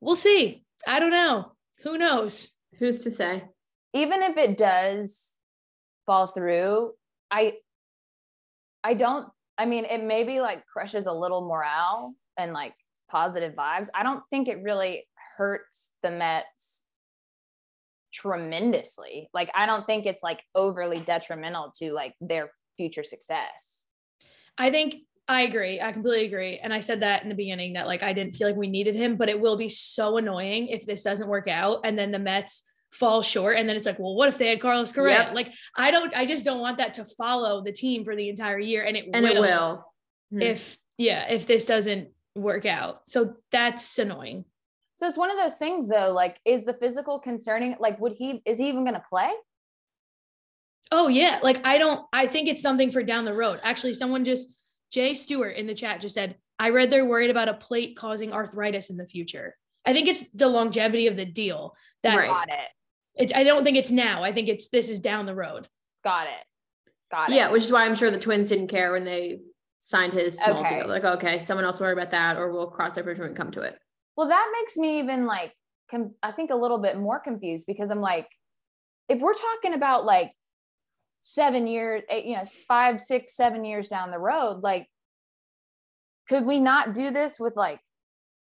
[0.00, 0.64] we'll see.
[0.86, 1.52] I don't know.
[1.82, 2.50] Who knows?
[2.78, 3.44] Who's to say?
[3.92, 5.36] Even if it does
[6.04, 6.94] fall through,
[7.30, 7.54] I
[8.84, 12.74] I don't I mean it maybe like crushes a little morale and like
[13.10, 13.88] positive vibes.
[13.94, 16.84] I don't think it really hurts the Mets
[18.12, 19.28] tremendously.
[19.32, 23.84] Like I don't think it's like overly detrimental to like their future success.
[24.58, 24.96] I think
[25.28, 25.80] I agree.
[25.80, 26.58] I completely agree.
[26.58, 28.94] And I said that in the beginning that like I didn't feel like we needed
[28.94, 32.18] him, but it will be so annoying if this doesn't work out and then the
[32.18, 35.24] Mets fall short and then it's like, well, what if they had Carlos Correa?
[35.24, 35.34] Yep.
[35.34, 38.58] Like I don't I just don't want that to follow the team for the entire
[38.58, 39.84] year and it and will it will.
[40.30, 40.42] Hmm.
[40.42, 43.00] If yeah, if this doesn't work out.
[43.08, 44.44] So that's annoying.
[44.98, 48.42] So it's one of those things though, like is the physical concerning like would he
[48.44, 49.30] is he even going to play?
[50.90, 53.58] Oh yeah, like I don't I think it's something for down the road.
[53.62, 54.54] Actually, someone just
[54.92, 58.32] Jay Stewart in the chat just said, "I read they're worried about a plate causing
[58.32, 61.74] arthritis in the future." I think it's the longevity of the deal.
[62.02, 62.68] That's Got it.
[63.16, 64.22] It's I don't think it's now.
[64.22, 65.68] I think it's this is down the road.
[66.04, 66.44] Got it.
[67.10, 67.36] Got it.
[67.36, 69.40] Yeah, which is why I'm sure the twins didn't care when they
[69.80, 70.80] signed his small okay.
[70.80, 70.88] deal.
[70.88, 73.50] Like, okay, someone else worry about that, or we'll cross that bridge when we come
[73.50, 73.78] to it.
[74.16, 75.52] Well, that makes me even like,
[75.90, 78.28] com- I think a little bit more confused because I'm like,
[79.08, 80.32] if we're talking about like
[81.20, 84.86] seven years, eight, you know, five, six, seven years down the road, like,
[86.28, 87.80] could we not do this with like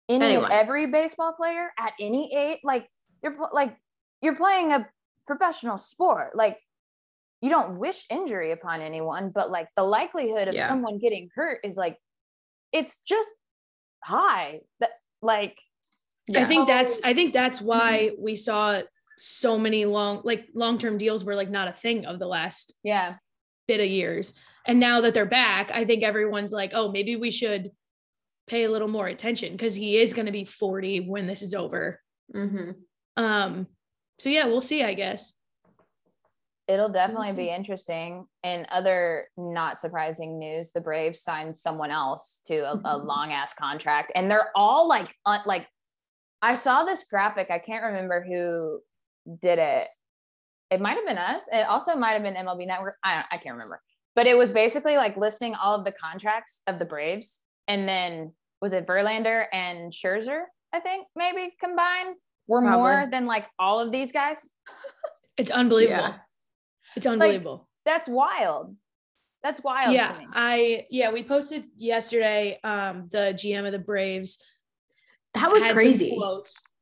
[0.09, 0.51] any Anyone.
[0.51, 2.59] every baseball player at any age?
[2.63, 2.87] Like,
[3.23, 3.75] you're like,
[4.21, 4.87] you're playing a
[5.27, 6.35] professional sport.
[6.35, 6.59] Like,
[7.41, 10.67] you don't wish injury upon anyone, but like the likelihood of yeah.
[10.67, 11.97] someone getting hurt is like,
[12.71, 13.29] it's just
[14.03, 14.59] high.
[14.79, 15.57] That like
[16.27, 16.41] yeah.
[16.41, 18.81] I think that's I think that's why we saw
[19.17, 23.15] so many long like long-term deals were like not a thing of the last yeah
[23.67, 24.33] bit of years.
[24.65, 27.71] And now that they're back, I think everyone's like, oh, maybe we should
[28.47, 31.53] pay a little more attention because he is going to be 40 when this is
[31.53, 32.01] over.
[32.35, 32.71] Mm-hmm.
[33.23, 33.67] Um,
[34.19, 35.33] so yeah, we'll see, I guess.
[36.67, 38.27] It'll definitely be interesting.
[38.43, 43.07] In other not surprising news, the Braves signed someone else to a, a mm-hmm.
[43.07, 45.67] long ass contract, and they're all like, un- like
[46.43, 47.49] I saw this graphic.
[47.49, 48.81] I can't remember who
[49.41, 49.87] did it.
[50.69, 51.41] It might have been us.
[51.51, 52.97] It also might have been MLB Network.
[53.03, 53.81] I I can't remember.
[54.15, 58.33] But it was basically like listing all of the contracts of the Braves, and then
[58.61, 60.41] was it Verlander and Scherzer?
[60.71, 62.15] I think maybe combined
[62.49, 62.77] were Probably.
[62.77, 64.49] more than like all of these guys.
[65.37, 66.03] It's unbelievable.
[66.03, 66.15] Yeah.
[66.97, 67.69] It's unbelievable.
[67.85, 68.75] Like, that's wild.
[69.41, 69.93] That's wild.
[69.93, 72.59] Yeah, I yeah we posted yesterday.
[72.61, 74.43] Um, the GM of the Braves
[75.33, 76.19] that was crazy.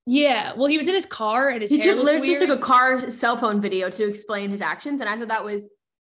[0.05, 0.53] Yeah.
[0.55, 3.09] Well, he was in his car and his he just literally just took a car
[3.11, 5.69] cell phone video to explain his actions, and I thought that was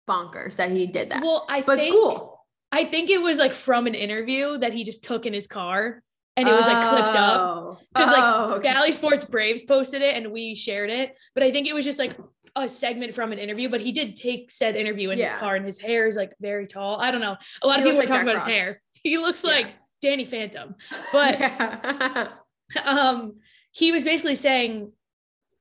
[0.08, 1.24] bonkers that he did that.
[1.24, 2.46] Well, I but think cool.
[2.72, 6.04] I think it was like from an interview that he just took in his car
[6.40, 8.74] and it was like clipped up because like oh, okay.
[8.74, 11.18] Bally Sports Braves posted it and we shared it.
[11.34, 12.18] But I think it was just like
[12.56, 13.70] a segment from an interview.
[13.70, 15.32] But he did take said interview in yeah.
[15.32, 17.00] his car, and his hair is like very tall.
[17.00, 17.38] I don't know.
[17.62, 18.46] A lot he of people were like talking about Ross.
[18.46, 18.82] his hair.
[19.02, 19.52] He looks yeah.
[19.52, 19.68] like
[20.02, 20.76] Danny Phantom.
[21.14, 22.28] But yeah.
[22.84, 23.38] um,
[23.72, 24.92] he was basically saying,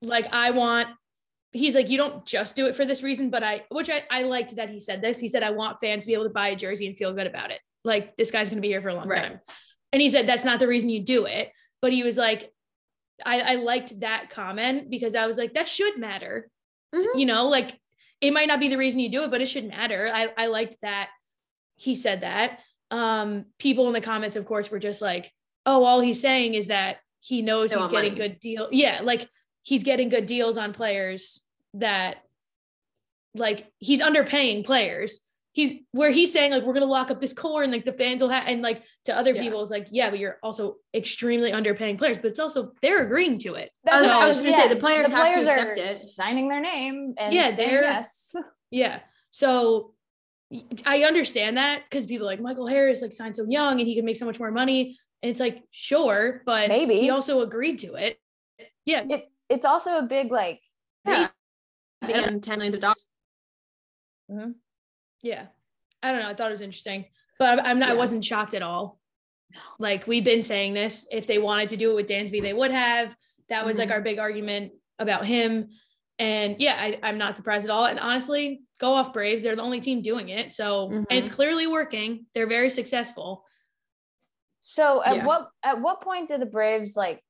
[0.03, 0.89] like, I want,
[1.53, 4.23] he's like, you don't just do it for this reason, but I, which I, I
[4.23, 5.21] liked that he said this.
[5.21, 7.29] He said, I want fans to be able to buy a jersey and feel good
[7.29, 7.61] about it.
[7.85, 9.23] Like, this guy's going to be here for a long right.
[9.23, 9.41] time.
[9.93, 11.51] And he said, that's not the reason you do it.
[11.81, 12.53] But he was like,
[13.25, 16.51] I, I liked that comment because I was like, that should matter.
[16.95, 17.19] Mm-hmm.
[17.19, 17.79] You know, like
[18.21, 20.11] it might not be the reason you do it, but it should matter.
[20.13, 21.09] I, I liked that
[21.77, 25.33] he said that um, people in the comments, of course, were just like,
[25.67, 28.29] oh, all he's saying is that he knows he's getting money.
[28.29, 28.69] good deal.
[28.71, 29.29] Yeah, like
[29.63, 31.41] he's getting good deals on players
[31.75, 32.19] that
[33.35, 35.21] like he's underpaying players
[35.53, 38.23] he's where he's saying like we're gonna lock up this core and like the fans
[38.23, 39.43] will have and like to other yeah.
[39.43, 43.39] people it's like yeah but you're also extremely underpaying players but it's also they're agreeing
[43.39, 43.71] to it.
[43.85, 45.97] That's so, I was gonna yeah, say the players, the players have to accept it.
[45.97, 48.35] signing their name and yeah they're yes.
[48.71, 49.95] Yeah so
[50.87, 54.05] I understand that because people like Michael Harris like signed so young and he can
[54.05, 54.97] make so much more money.
[55.23, 57.01] And it's like sure but maybe.
[57.01, 58.19] he also agreed to it.
[58.87, 59.05] Yeah.
[59.09, 60.61] It, it's also a big like
[61.05, 61.29] yeah.
[62.03, 63.07] And 10 million of dollars.
[64.31, 64.51] Mm-hmm.
[65.23, 65.47] Yeah.
[66.03, 66.29] I don't know.
[66.29, 67.07] I thought it was interesting
[67.39, 67.95] but i'm not yeah.
[67.95, 68.99] i wasn't shocked at all.
[69.79, 71.07] Like we've been saying this.
[71.11, 73.17] If they wanted to do it with dansby they would have.
[73.49, 73.89] That was mm-hmm.
[73.89, 75.71] like our big argument about him.
[76.19, 77.87] And yeah I, i'm not surprised at all.
[77.87, 79.43] And honestly go off braves.
[79.43, 80.53] They're the only team doing it.
[80.53, 80.97] So mm-hmm.
[80.97, 82.27] and it's clearly working.
[82.35, 83.45] They're very successful.
[84.61, 85.27] So at yeah.
[85.27, 87.23] what at what point do the braves like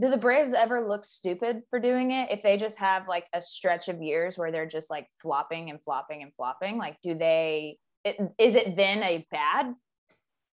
[0.00, 3.42] do the Braves ever look stupid for doing it if they just have like a
[3.42, 6.78] stretch of years where they're just like flopping and flopping and flopping?
[6.78, 9.74] Like, do they, it, is it then a bad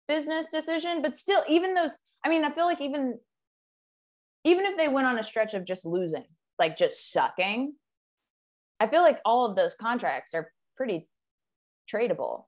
[0.08, 1.02] business decision?
[1.02, 3.18] But still, even those, I mean, I feel like even,
[4.44, 6.26] even if they went on a stretch of just losing,
[6.58, 7.74] like just sucking,
[8.82, 11.08] I feel like all of those contracts are pretty
[11.92, 12.44] tradable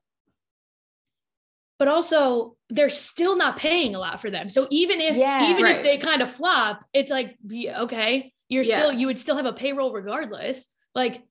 [1.82, 4.48] but also they're still not paying a lot for them.
[4.48, 5.74] So even if yeah, even right.
[5.74, 8.78] if they kind of flop, it's like okay, you're yeah.
[8.78, 10.68] still you would still have a payroll regardless.
[10.94, 11.24] Like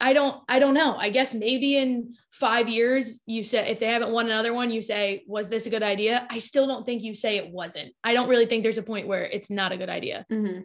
[0.00, 0.96] I don't I don't know.
[0.96, 4.82] I guess maybe in 5 years you say if they haven't won another one you
[4.82, 6.26] say was this a good idea?
[6.28, 7.94] I still don't think you say it wasn't.
[8.02, 10.26] I don't really think there's a point where it's not a good idea.
[10.32, 10.62] Mm-hmm.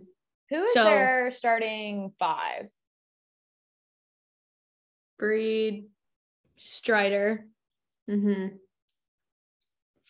[0.50, 2.69] Who is so, their starting 5?
[5.19, 5.89] Breed
[6.58, 7.45] Strider.
[8.10, 8.56] Mm-hmm.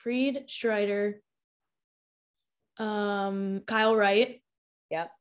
[0.08, 1.20] Fried Strider,
[2.78, 4.42] um, Kyle Wright.
[4.90, 5.12] Yep.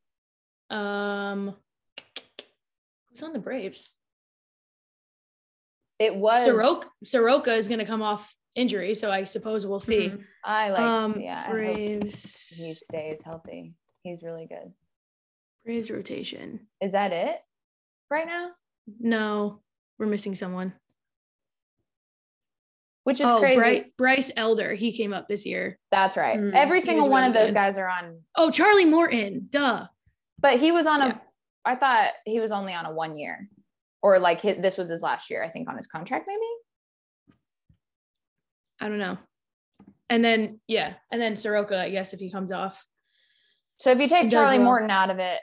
[0.71, 1.57] Um,
[3.11, 3.91] who's on the Braves?
[5.99, 6.87] It was Soroka.
[7.03, 10.07] Soroka is going to come off injury, so I suppose we'll see.
[10.07, 10.23] Mm-hmm.
[10.45, 10.81] I like.
[10.81, 12.55] Um, yeah, Braves.
[12.57, 13.75] he stays healthy.
[14.05, 14.73] He's really good.
[15.65, 16.61] Braves rotation.
[16.81, 17.41] Is that it
[18.09, 18.51] right now?
[19.01, 19.63] No,
[19.99, 20.75] we're missing someone
[23.07, 23.57] which is oh, crazy.
[23.57, 25.79] Bryce, Bryce, Elder, he came up this year.
[25.93, 26.41] That's right.
[26.41, 27.55] Mm, Every single one really of those good.
[27.55, 28.19] guys are on.
[28.35, 29.87] Oh, Charlie Morton, duh.
[30.41, 31.07] But he was on a.
[31.07, 31.19] Yeah.
[31.65, 33.49] I thought he was only on a one year,
[34.03, 35.45] or like his, this was his last year.
[35.45, 36.41] I think on his contract, maybe.
[38.81, 39.19] I don't know.
[40.11, 42.85] And then yeah, and then Soroka, I guess if he comes off.
[43.77, 44.65] So if you take Charlie well.
[44.65, 45.39] Morton out of it,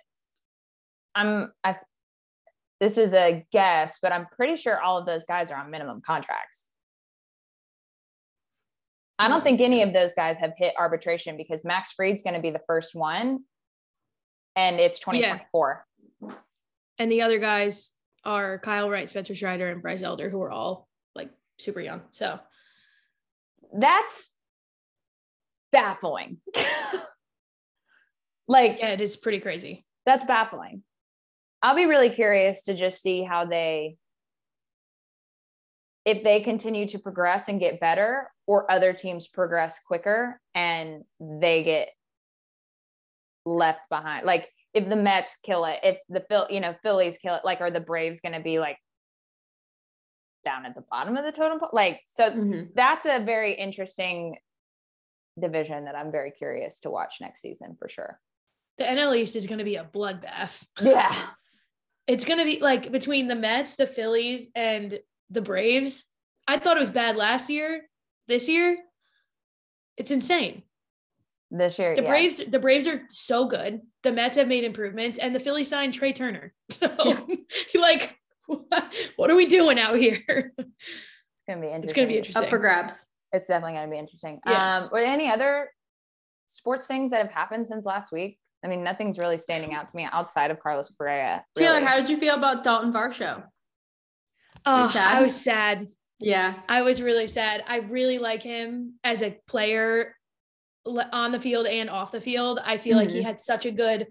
[1.15, 1.77] I'm I.
[2.81, 6.01] This is a guess, but I'm pretty sure all of those guys are on minimum
[6.05, 6.62] contracts.
[9.23, 12.41] I don't think any of those guys have hit arbitration because Max Fried's going to
[12.41, 13.45] be the first one
[14.57, 15.85] and it's 2024.
[16.21, 16.33] Yeah.
[16.99, 17.93] And the other guys
[18.25, 22.01] are Kyle Wright, Spencer Strider, and Bryce Elder, who are all like super young.
[22.11, 22.37] So
[23.73, 24.35] that's
[25.71, 26.39] baffling.
[28.49, 29.85] like, yeah, it is pretty crazy.
[30.05, 30.83] That's baffling.
[31.61, 33.95] I'll be really curious to just see how they
[36.03, 41.63] if they continue to progress and get better or other teams progress quicker and they
[41.63, 41.89] get
[43.45, 47.35] left behind like if the mets kill it if the phil you know phillies kill
[47.35, 48.77] it like are the braves going to be like
[50.45, 52.63] down at the bottom of the totem pole like so mm-hmm.
[52.75, 54.37] that's a very interesting
[55.39, 58.19] division that i'm very curious to watch next season for sure
[58.77, 61.15] the nl east is going to be a bloodbath yeah
[62.07, 64.99] it's going to be like between the mets the phillies and
[65.33, 66.05] the Braves.
[66.47, 67.81] I thought it was bad last year.
[68.27, 68.77] This year,
[69.97, 70.63] it's insane.
[71.51, 72.09] This year, the yeah.
[72.09, 73.81] Braves, the Braves are so good.
[74.01, 76.53] The Mets have made improvements, and the Phillies signed Trea Turner.
[76.71, 77.19] So, yeah.
[77.79, 78.17] like,
[79.15, 80.53] what are we doing out here?
[81.45, 81.83] It's gonna be interesting.
[81.83, 82.43] It's gonna be interesting.
[82.43, 83.05] Up for grabs.
[83.33, 84.39] It's definitely gonna be interesting.
[84.47, 84.77] Yeah.
[84.77, 85.69] Um, or any other
[86.47, 88.39] sports things that have happened since last week?
[88.63, 91.43] I mean, nothing's really standing out to me outside of Carlos Correa.
[91.57, 91.67] Really.
[91.67, 93.43] Taylor, how did you feel about Dalton Varsho?
[94.65, 95.87] Oh, I was sad.
[96.23, 96.55] Yeah.
[96.67, 97.63] I was really sad.
[97.67, 100.15] I really like him as a player
[100.85, 102.59] on the field and off the field.
[102.63, 102.99] I feel mm-hmm.
[102.99, 103.27] like he mm-hmm.
[103.27, 104.07] had such a good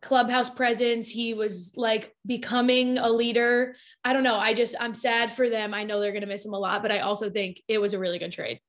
[0.00, 1.08] clubhouse presence.
[1.08, 3.76] He was like becoming a leader.
[4.04, 4.36] I don't know.
[4.36, 5.74] I just, I'm sad for them.
[5.74, 7.92] I know they're going to miss him a lot, but I also think it was
[7.92, 8.60] a really good trade.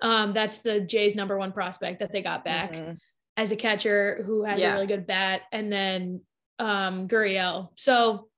[0.00, 2.92] Um, that's the Jays number one prospect that they got back mm-hmm.
[3.36, 4.70] as a catcher who has yeah.
[4.70, 5.42] a really good bat.
[5.50, 6.20] And then
[6.60, 7.70] um, Gurriel.
[7.76, 8.28] So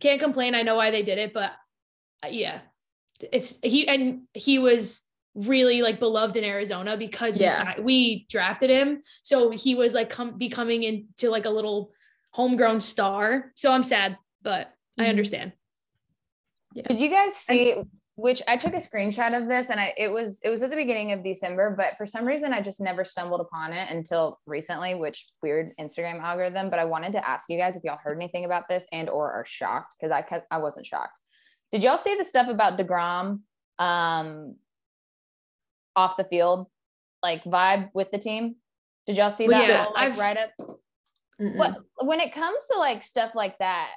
[0.00, 0.54] can't complain.
[0.54, 1.52] I know why they did it, but
[2.22, 2.60] uh, yeah,
[3.32, 5.02] it's he and he was
[5.34, 7.74] really like beloved in Arizona because yeah.
[7.78, 9.02] we we drafted him.
[9.22, 11.92] So he was like come becoming into like a little
[12.32, 13.52] homegrown star.
[13.54, 15.04] So I'm sad, but mm-hmm.
[15.04, 15.52] I understand.
[16.74, 16.84] Yeah.
[16.88, 17.82] Did you guys see
[18.16, 20.76] which I took a screenshot of this and I it was it was at the
[20.76, 24.94] beginning of December, but for some reason I just never stumbled upon it until recently,
[24.94, 26.70] which weird Instagram algorithm.
[26.70, 29.32] But I wanted to ask you guys if y'all heard anything about this and or
[29.32, 31.12] are shocked because I I wasn't shocked.
[31.72, 33.40] Did y'all see the stuff about Degrom
[33.78, 34.56] um
[35.94, 36.66] off the field,
[37.22, 38.56] like vibe with the team?
[39.06, 39.68] Did y'all see that?
[39.68, 40.50] Yeah, like, I've right up.
[41.38, 43.90] What when it comes to like stuff like that,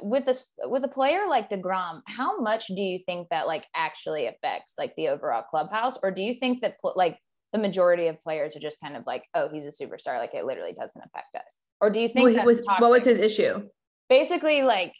[0.00, 4.26] with a with a player like Degrom, how much do you think that like actually
[4.26, 7.18] affects like the overall clubhouse, or do you think that like
[7.52, 10.44] the majority of players are just kind of like, oh, he's a superstar, like it
[10.44, 13.68] literally doesn't affect us, or do you think well, was what was his issue?
[14.08, 14.92] Basically, like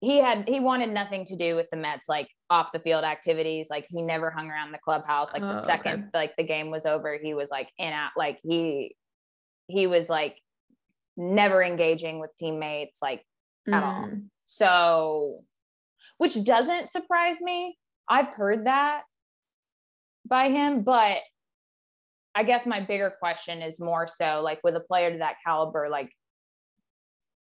[0.00, 3.68] he had he wanted nothing to do with the Mets like off the field activities.
[3.70, 5.32] Like he never hung around the clubhouse.
[5.32, 6.10] Like the oh, second okay.
[6.14, 8.96] like the game was over, he was like in out like he
[9.68, 10.40] he was like
[11.16, 13.00] never engaging with teammates.
[13.02, 13.24] Like
[13.68, 14.08] at all.
[14.08, 14.24] Mm.
[14.46, 15.40] So,
[16.18, 17.76] which doesn't surprise me.
[18.08, 19.02] I've heard that
[20.26, 21.18] by him, but
[22.34, 25.88] I guess my bigger question is more so like with a player to that caliber,
[25.88, 26.10] like,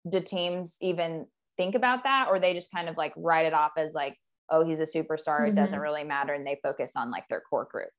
[0.09, 3.73] do teams even think about that or they just kind of like write it off
[3.77, 4.17] as like,
[4.51, 5.41] oh, he's a superstar.
[5.41, 5.47] Mm-hmm.
[5.49, 5.83] It doesn't mm-hmm.
[5.83, 6.35] really matter.
[6.35, 7.91] And they focus on like their core group.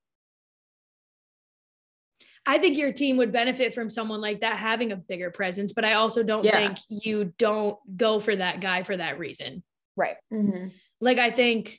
[2.45, 5.83] I think your team would benefit from someone like that having a bigger presence, but
[5.83, 6.55] I also don't yeah.
[6.55, 9.63] think you don't go for that guy for that reason.
[9.97, 10.15] Right.
[10.33, 10.67] Mm-hmm.
[11.01, 11.77] Like I think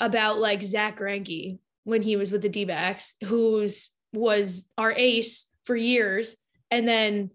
[0.00, 5.50] about like Zack Greinke when he was with the D backs, who's was our ace
[5.64, 6.36] for years.
[6.70, 7.30] And then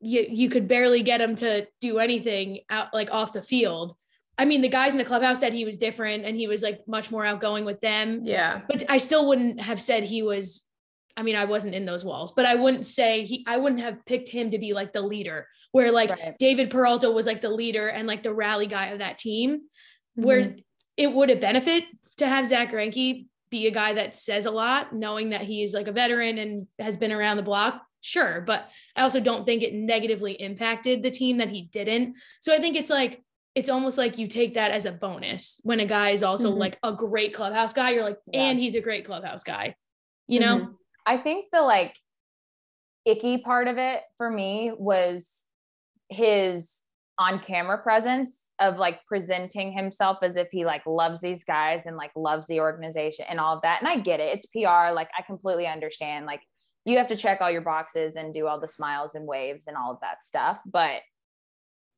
[0.00, 3.94] you you could barely get him to do anything out like off the field.
[4.38, 6.86] I mean, the guys in the clubhouse said he was different and he was like
[6.86, 8.20] much more outgoing with them.
[8.22, 8.60] Yeah.
[8.68, 10.66] But I still wouldn't have said he was
[11.16, 14.04] I mean, I wasn't in those walls, but I wouldn't say he, I wouldn't have
[14.04, 16.36] picked him to be like the leader, where like right.
[16.38, 20.22] David Peralta was like the leader and like the rally guy of that team, mm-hmm.
[20.22, 20.56] where
[20.96, 21.84] it would have benefit
[22.18, 25.88] to have Zack Greinke be a guy that says a lot, knowing that he's like
[25.88, 27.82] a veteran and has been around the block.
[28.00, 28.40] Sure.
[28.40, 32.16] But I also don't think it negatively impacted the team that he didn't.
[32.40, 33.22] So I think it's like,
[33.54, 36.60] it's almost like you take that as a bonus when a guy is also mm-hmm.
[36.60, 37.90] like a great clubhouse guy.
[37.90, 38.42] You're like, yeah.
[38.42, 39.74] and he's a great clubhouse guy,
[40.28, 40.58] you know?
[40.58, 40.72] Mm-hmm.
[41.06, 41.96] I think the like
[43.06, 45.44] icky part of it for me was
[46.10, 46.82] his
[47.18, 51.96] on camera presence of like presenting himself as if he like loves these guys and
[51.96, 53.80] like loves the organization and all of that.
[53.80, 54.34] And I get it.
[54.34, 54.92] It's PR.
[54.92, 56.26] Like I completely understand.
[56.26, 56.42] Like
[56.86, 59.76] you have to check all your boxes and do all the smiles and waves and
[59.76, 60.58] all of that stuff.
[60.64, 61.02] But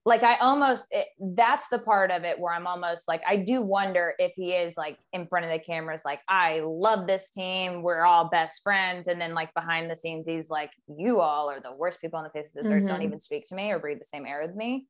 [0.09, 3.61] like I almost it, that's the part of it where I'm almost like I do
[3.61, 7.83] wonder if he is like in front of the cameras like I love this team
[7.83, 11.61] we're all best friends and then like behind the scenes he's like you all are
[11.61, 12.85] the worst people on the face of this mm-hmm.
[12.85, 14.87] earth don't even speak to me or breathe the same air with me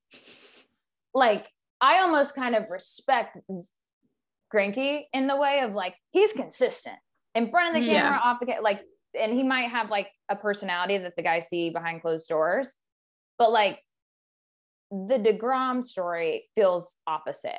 [1.15, 1.49] like
[1.81, 3.39] I almost kind of respect
[4.55, 6.97] Greinke in the way of like he's consistent
[7.35, 8.31] in front of the camera yeah.
[8.31, 8.83] off the ca- like
[9.19, 12.77] and he might have like a personality that the guys see behind closed doors
[13.39, 13.83] but like
[14.91, 17.59] the DeGrom story feels opposite.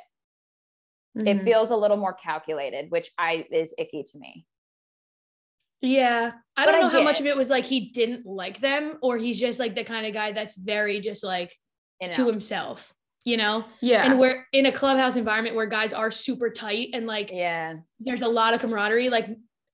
[1.18, 1.26] Mm-hmm.
[1.26, 4.46] It feels a little more calculated, which I is icky to me.
[5.80, 6.32] Yeah.
[6.56, 7.20] I don't but know I how much it.
[7.20, 10.12] of it was like he didn't like them or he's just like the kind of
[10.12, 11.54] guy that's very just like
[12.12, 12.92] to himself,
[13.24, 13.64] you know?
[13.80, 14.04] Yeah.
[14.04, 18.22] And we're in a clubhouse environment where guys are super tight and like yeah, there's
[18.22, 19.08] a lot of camaraderie.
[19.08, 19.28] Like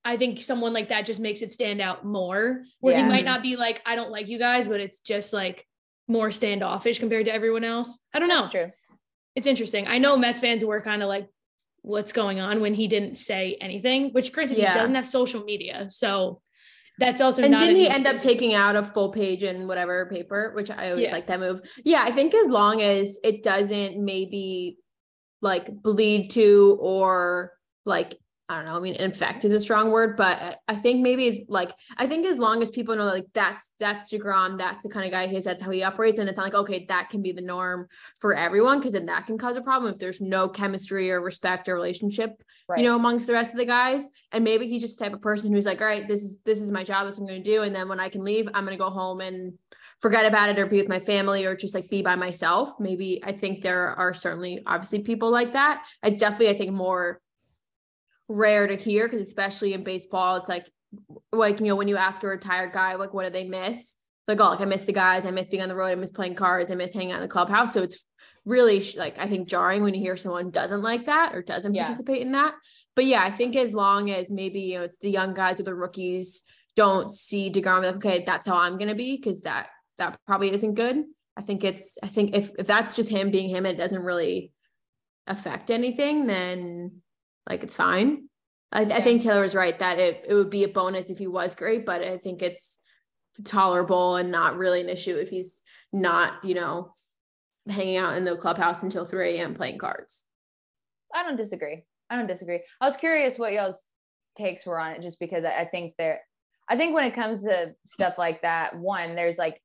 [0.07, 2.63] I think someone like that just makes it stand out more.
[2.81, 3.03] Where yeah.
[3.03, 5.67] he might not be like, I don't like you guys, but it's just like
[6.09, 7.99] more standoffish compared to everyone else.
[8.15, 8.65] I don't That's know.
[8.65, 8.73] True.
[9.35, 9.87] It's interesting.
[9.87, 11.29] I know Mets fans were kind of like,
[11.87, 14.73] what's going on when he didn't say anything, which granted yeah.
[14.73, 15.87] he doesn't have social media.
[15.89, 16.41] So
[16.99, 20.53] that's also and didn't he end up taking out a full page in whatever paper,
[20.57, 21.13] which I always yeah.
[21.13, 21.61] like that move.
[21.85, 24.79] Yeah, I think as long as it doesn't maybe
[25.43, 27.53] like bleed to or
[27.85, 28.77] like I don't know.
[28.77, 32.25] I mean, infect is a strong word, but I think maybe is like I think
[32.25, 35.37] as long as people know like that's that's Degrom, that's the kind of guy he
[35.37, 37.89] is, that's how he operates, and it's not like okay, that can be the norm
[38.21, 41.69] for everyone because then that can cause a problem if there's no chemistry or respect
[41.69, 42.79] or relationship, right.
[42.79, 44.09] you know, amongst the rest of the guys.
[44.31, 46.61] And maybe he's just the type of person who's like, all right, this is this
[46.61, 48.65] is my job, this I'm going to do, and then when I can leave, I'm
[48.65, 49.59] going to go home and
[50.01, 52.75] forget about it or be with my family or just like be by myself.
[52.79, 55.83] Maybe I think there are certainly obviously people like that.
[56.05, 57.21] It's definitely I think more
[58.29, 60.69] rare to hear because especially in baseball, it's like
[61.33, 63.97] like you know when you ask a retired guy like what do they miss?
[64.29, 66.13] Like oh like I miss the guys, I miss being on the road, I miss
[66.13, 67.73] playing cards, I miss hanging out in the clubhouse.
[67.73, 68.05] So it's
[68.45, 71.85] really like I think jarring when you hear someone doesn't like that or doesn't yeah.
[71.85, 72.55] participate in that.
[72.95, 75.65] But yeah, I think as long as maybe you know it's the young guys or
[75.65, 79.69] the rookies don't see Degrom like okay that's how I'm gonna be because that
[79.99, 81.05] that probably isn't good.
[81.37, 84.53] I think it's I think if if that's just him being him, it doesn't really
[85.27, 87.03] affect anything, then
[87.49, 88.29] like it's fine.
[88.73, 88.83] I.
[88.83, 91.55] I think Taylor was right that it, it would be a bonus if he was
[91.55, 92.81] great, but I think it's
[93.45, 96.93] tolerable and not really an issue if he's not, you know,
[97.69, 99.55] hanging out in the clubhouse until 3 a.m.
[99.55, 100.25] playing cards.
[101.15, 101.85] I don't disagree.
[102.11, 102.63] I don't disagree.
[102.81, 103.83] I was curious what y'all's
[104.37, 106.21] takes were on it just because I think there
[106.69, 109.63] I think when it comes to stuff like that, one, there's like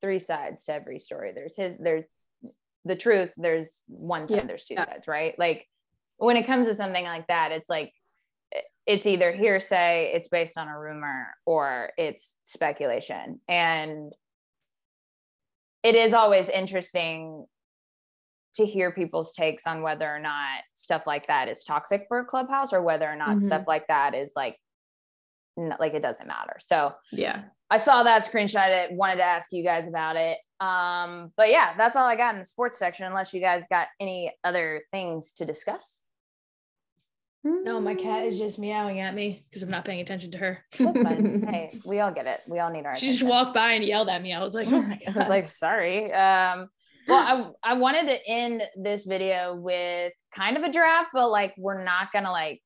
[0.00, 1.32] three sides to every story.
[1.34, 2.04] There's his there's
[2.84, 4.44] the truth, there's one side, yeah.
[4.44, 4.84] there's two yeah.
[4.84, 5.38] sides, right?
[5.38, 5.66] Like
[6.18, 7.92] when it comes to something like that, it's like
[8.86, 13.40] it's either hearsay, it's based on a rumor, or it's speculation.
[13.48, 14.12] And
[15.82, 17.46] it is always interesting
[18.54, 22.24] to hear people's takes on whether or not stuff like that is toxic for a
[22.24, 23.46] clubhouse or whether or not mm-hmm.
[23.46, 24.56] stuff like that is like
[25.56, 26.56] like it doesn't matter.
[26.60, 28.68] So yeah, I saw that screenshot.
[28.68, 30.38] It wanted to ask you guys about it.
[30.60, 33.06] Um, but yeah, that's all I got in the sports section.
[33.06, 36.01] Unless you guys got any other things to discuss.
[37.44, 40.64] No, my cat is just meowing at me because I'm not paying attention to her.
[40.72, 42.40] hey, we all get it.
[42.46, 42.94] We all need our.
[42.94, 43.10] She attention.
[43.10, 44.32] just walked by and yelled at me.
[44.32, 45.16] I was like, oh my god.
[45.16, 46.12] I was like, sorry.
[46.12, 46.68] Um,
[47.08, 51.54] well, I I wanted to end this video with kind of a draft, but like
[51.58, 52.62] we're not gonna like.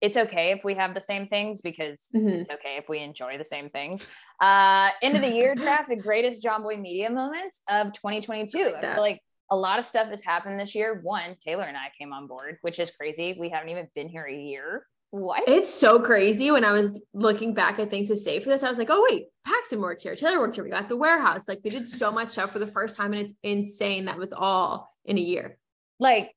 [0.00, 2.28] It's okay if we have the same things because mm-hmm.
[2.28, 4.06] it's okay if we enjoy the same things.
[4.40, 8.72] Uh, end of the year draft, the greatest John Jomboy media moments of 2022.
[8.72, 9.20] Like I feel like
[9.54, 11.00] a lot of stuff has happened this year.
[11.02, 13.36] One, Taylor and I came on board, which is crazy.
[13.38, 14.86] We haven't even been here a year.
[15.10, 15.44] What?
[15.46, 16.50] It's so crazy.
[16.50, 19.06] When I was looking back at things to say for this, I was like, oh,
[19.08, 20.16] wait, Paxton worked here.
[20.16, 20.64] Taylor worked here.
[20.64, 21.46] We got the warehouse.
[21.46, 23.12] Like, we did so much stuff for the first time.
[23.12, 24.06] And it's insane.
[24.06, 25.56] That was all in a year.
[26.00, 26.34] Like,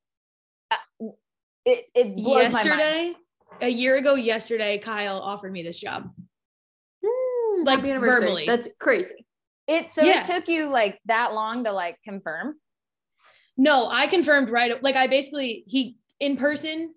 [0.70, 1.08] uh,
[1.66, 3.14] it, it yesterday,
[3.62, 6.12] a year ago, yesterday, Kyle offered me this job.
[7.04, 8.46] Mm, like, verbally.
[8.46, 9.26] That's crazy.
[9.68, 10.22] It so yeah.
[10.22, 12.56] it took you like that long to like confirm.
[13.58, 14.82] No, I confirmed right.
[14.82, 16.94] Like I basically he in person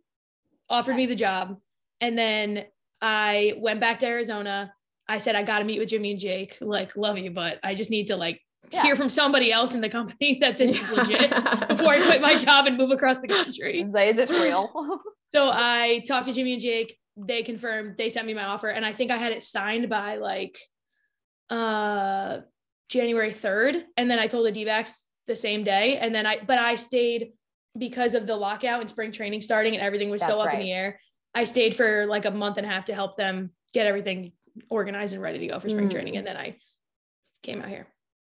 [0.69, 1.57] offered me the job,
[2.01, 2.65] and then
[3.01, 4.73] I went back to Arizona.
[5.09, 6.59] I said I got to meet with Jimmy and Jake.
[6.61, 8.41] Like, love you, but I just need to like
[8.71, 8.83] yeah.
[8.83, 11.31] hear from somebody else in the company that this is legit
[11.69, 13.81] before I quit my job and move across the country.
[13.83, 14.71] Is this real?
[15.35, 16.97] so I talked to Jimmy and Jake.
[17.17, 17.97] They confirmed.
[17.99, 20.59] They sent me my offer, and I think I had it signed by like
[21.49, 22.41] uh
[22.89, 23.83] January 3rd.
[23.97, 25.97] And then I told the D backs the same day.
[25.97, 27.33] And then I, but I stayed
[27.78, 30.57] because of the lockout and spring training starting and everything was That's so up right.
[30.57, 31.01] in the air.
[31.35, 34.33] I stayed for like a month and a half to help them get everything
[34.68, 35.93] organized and ready to go for spring mm.
[35.93, 36.16] training.
[36.16, 36.57] And then I
[37.45, 37.87] came out here.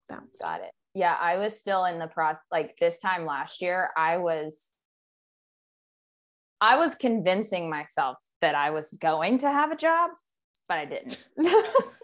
[0.09, 0.41] Bounced.
[0.41, 0.71] Got it.
[0.95, 1.15] Yeah.
[1.21, 2.43] I was still in the process.
[2.51, 4.71] Like this time last year, I was,
[6.63, 10.13] I was convincing myself that I was going to have a job,
[10.67, 11.19] but I didn't.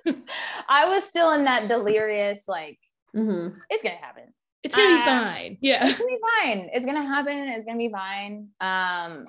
[0.69, 2.79] I was still in that delirious, like,
[3.17, 3.57] mm-hmm.
[3.71, 4.25] it's going to happen
[4.63, 5.59] it's gonna uh, be fine.
[5.61, 5.89] Yeah.
[5.89, 6.71] It's gonna be fine.
[6.73, 7.37] It's gonna happen.
[7.49, 8.49] It's gonna be fine.
[8.61, 9.27] Um,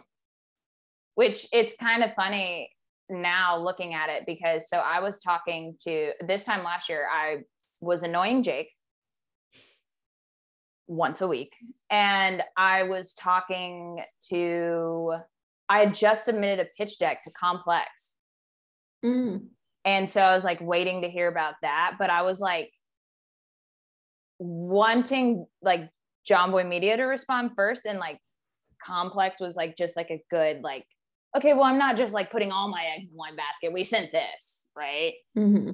[1.15, 2.69] which it's kind of funny
[3.09, 7.43] now looking at it because so I was talking to this time last year, I
[7.81, 8.69] was annoying Jake
[10.87, 11.55] once a week.
[11.89, 15.13] And I was talking to
[15.69, 18.15] I had just submitted a pitch deck to Complex.
[19.03, 19.47] Mm.
[19.85, 21.95] And so I was like waiting to hear about that.
[21.97, 22.71] But I was like,
[24.39, 25.89] wanting like
[26.29, 28.19] Jomboy Media to respond first and like
[28.83, 30.85] Complex was like just like a good like
[31.35, 33.73] okay well I'm not just like putting all my eggs in one basket.
[33.73, 35.13] We sent this right?
[35.37, 35.71] Mm-hmm.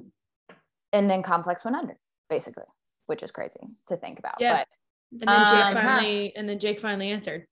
[0.92, 1.96] and then Complex went under
[2.28, 2.64] basically
[3.06, 4.58] which is crazy to think about yeah.
[4.58, 4.66] but
[5.12, 7.46] and then Jake um, finally and then Jake finally answered.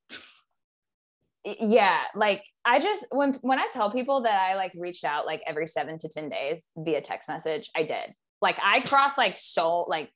[1.44, 5.42] Yeah like I just when when I tell people that I like reached out like
[5.46, 8.14] every 7 to 10 days via text message I did.
[8.40, 10.10] Like I crossed like so like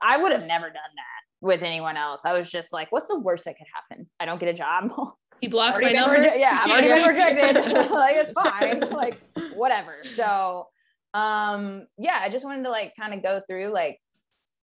[0.00, 2.22] I would have never done that with anyone else.
[2.24, 4.08] I was just like, what's the worst that could happen?
[4.18, 4.92] I don't get a job.
[5.40, 6.16] He blocks my number.
[6.16, 7.90] Reje- yeah, I've already been rejected.
[7.92, 8.80] like it's fine.
[8.90, 9.20] like
[9.54, 9.98] whatever.
[10.04, 10.66] So
[11.14, 14.00] um yeah, I just wanted to like kind of go through like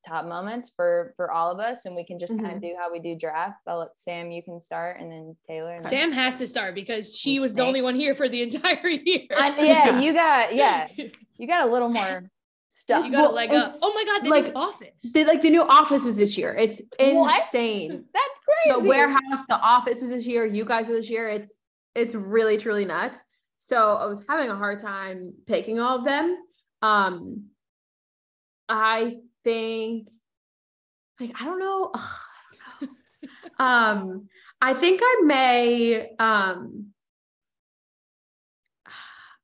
[0.06, 2.44] top moments for for all of us and we can just mm-hmm.
[2.44, 5.36] kind of do how we do draft i'll let sam you can start and then
[5.48, 8.42] taylor and sam has to start because she was the only one here for the
[8.44, 10.88] entire year I, yeah you got yeah
[11.38, 12.30] you got a little more
[12.76, 13.05] stuff.
[13.05, 13.71] You got well, a leg up.
[13.82, 15.11] Oh my god, the like, new office.
[15.13, 16.53] The, like the new office was this year.
[16.55, 17.91] It's insane.
[17.91, 18.03] What?
[18.13, 18.82] That's crazy.
[18.82, 20.45] The warehouse, the office was this year.
[20.45, 21.30] You guys were this year.
[21.30, 21.53] It's
[21.95, 23.19] it's really truly nuts.
[23.57, 26.38] So I was having a hard time picking all of them.
[26.82, 27.45] Um,
[28.67, 30.09] I think,
[31.19, 31.93] like I don't know.
[33.59, 34.28] um,
[34.61, 36.09] I think I may.
[36.19, 36.91] Um,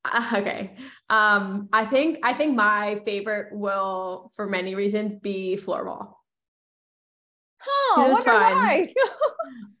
[0.34, 0.76] okay.
[1.08, 6.14] Um, I think I think my favorite will, for many reasons, be floorball.
[7.58, 8.86] Huh, it was fun.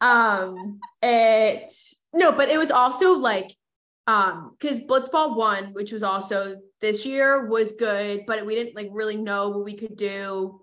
[0.00, 1.72] um, it
[2.12, 3.56] no, but it was also like
[4.08, 8.88] um because blitzball one which was also this year was good but we didn't like
[8.90, 10.60] really know what we could do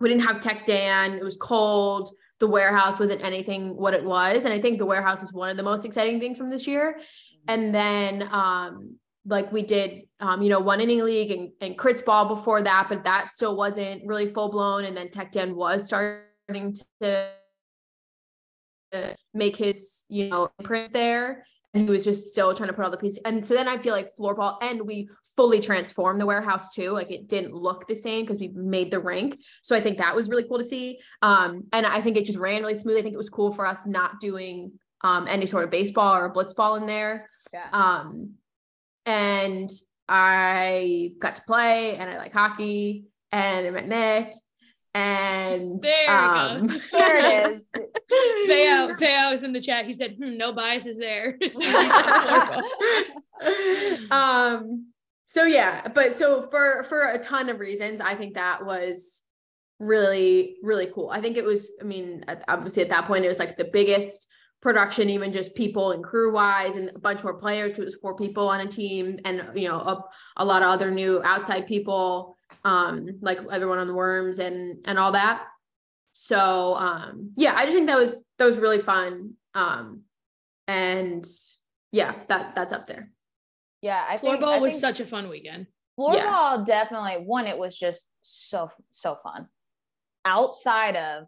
[0.00, 4.44] we didn't have tech dan it was cold the warehouse wasn't anything what it was.
[4.44, 7.00] And i think the warehouse is one of the most exciting things from this year.
[7.48, 12.04] And then um like we did um you know one inning league and, and crits
[12.04, 15.86] ball before that but that still wasn't really full blown and then tech dan was
[15.86, 17.28] starting to
[19.32, 21.46] make his you know imprint there.
[21.72, 23.18] And he was just still trying to put all the pieces.
[23.24, 27.10] And so then i feel like floorball and we fully transformed the warehouse too like
[27.10, 30.28] it didn't look the same because we made the rink so i think that was
[30.28, 33.14] really cool to see um and i think it just ran really smooth i think
[33.14, 34.72] it was cool for us not doing
[35.02, 37.68] um any sort of baseball or blitzball in there yeah.
[37.72, 38.34] um
[39.06, 39.70] and
[40.08, 44.32] i got to play and i like hockey and i met nick
[44.94, 47.62] and there, um, there it is.
[48.46, 49.86] Feo, Feo is in the chat.
[49.86, 51.36] He said, hmm, "No biases there."
[54.12, 54.93] um.
[55.34, 59.24] So yeah, but so for for a ton of reasons, I think that was
[59.80, 61.10] really really cool.
[61.10, 61.72] I think it was.
[61.80, 64.28] I mean, obviously at that point, it was like the biggest
[64.62, 67.76] production, even just people and crew wise, and a bunch more players.
[67.76, 70.04] It was four people on a team, and you know, a,
[70.36, 75.00] a lot of other new outside people um, like everyone on the worms and and
[75.00, 75.42] all that.
[76.12, 79.32] So um, yeah, I just think that was that was really fun.
[79.52, 80.02] Um,
[80.68, 81.26] and
[81.90, 83.10] yeah, that that's up there.
[83.84, 85.66] Yeah, I floorball think, I was think such a fun weekend.
[86.00, 86.64] Floorball yeah.
[86.64, 87.46] definitely one.
[87.46, 89.46] It was just so so fun.
[90.24, 91.26] Outside of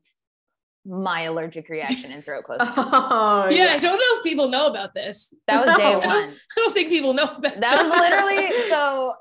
[0.86, 2.66] my allergic reaction and throat closing.
[2.66, 5.34] oh, yeah, yeah, I don't know if people know about this.
[5.46, 5.98] That was day no.
[5.98, 6.08] one.
[6.08, 7.82] I don't, I don't, think people know about that.
[7.82, 9.12] was literally so.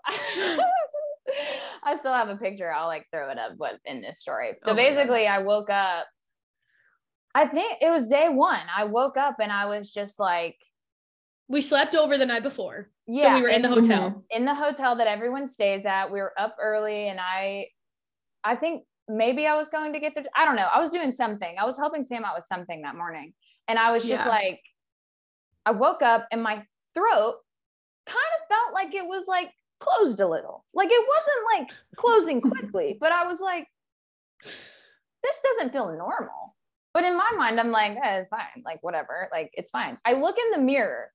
[1.83, 2.71] I still have a picture.
[2.71, 4.53] I'll like throw it up, but in this story.
[4.63, 6.05] So oh basically, I woke up.
[7.33, 8.61] I think it was day one.
[8.73, 10.55] I woke up and I was just like,
[11.47, 12.89] we slept over the night before.
[13.07, 14.23] Yeah, so we were in, in the hotel.
[14.31, 16.11] In the hotel that everyone stays at.
[16.11, 17.67] We were up early, and I,
[18.43, 20.25] I think maybe I was going to get the.
[20.35, 20.67] I don't know.
[20.73, 21.55] I was doing something.
[21.59, 23.33] I was helping Sam out with something that morning,
[23.67, 24.31] and I was just yeah.
[24.31, 24.59] like,
[25.65, 27.35] I woke up and my throat
[28.05, 30.65] kind of felt like it was like closed a little.
[30.73, 33.67] Like it wasn't like closing quickly, but I was like,
[34.43, 36.55] this doesn't feel normal.
[36.93, 38.63] But in my mind, I'm like, eh, it's fine.
[38.63, 39.27] Like, whatever.
[39.29, 39.97] Like, it's fine.
[40.05, 41.09] I look in the mirror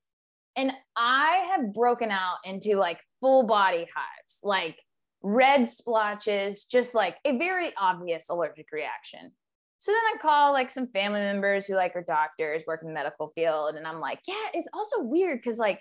[0.57, 4.77] and I have broken out into like full body hives, like
[5.23, 9.33] red splotches, just like a very obvious allergic reaction.
[9.79, 12.95] So then I call like some family members who like are doctors, work in the
[12.95, 13.77] medical field.
[13.77, 15.81] And I'm like, yeah, it's also weird because like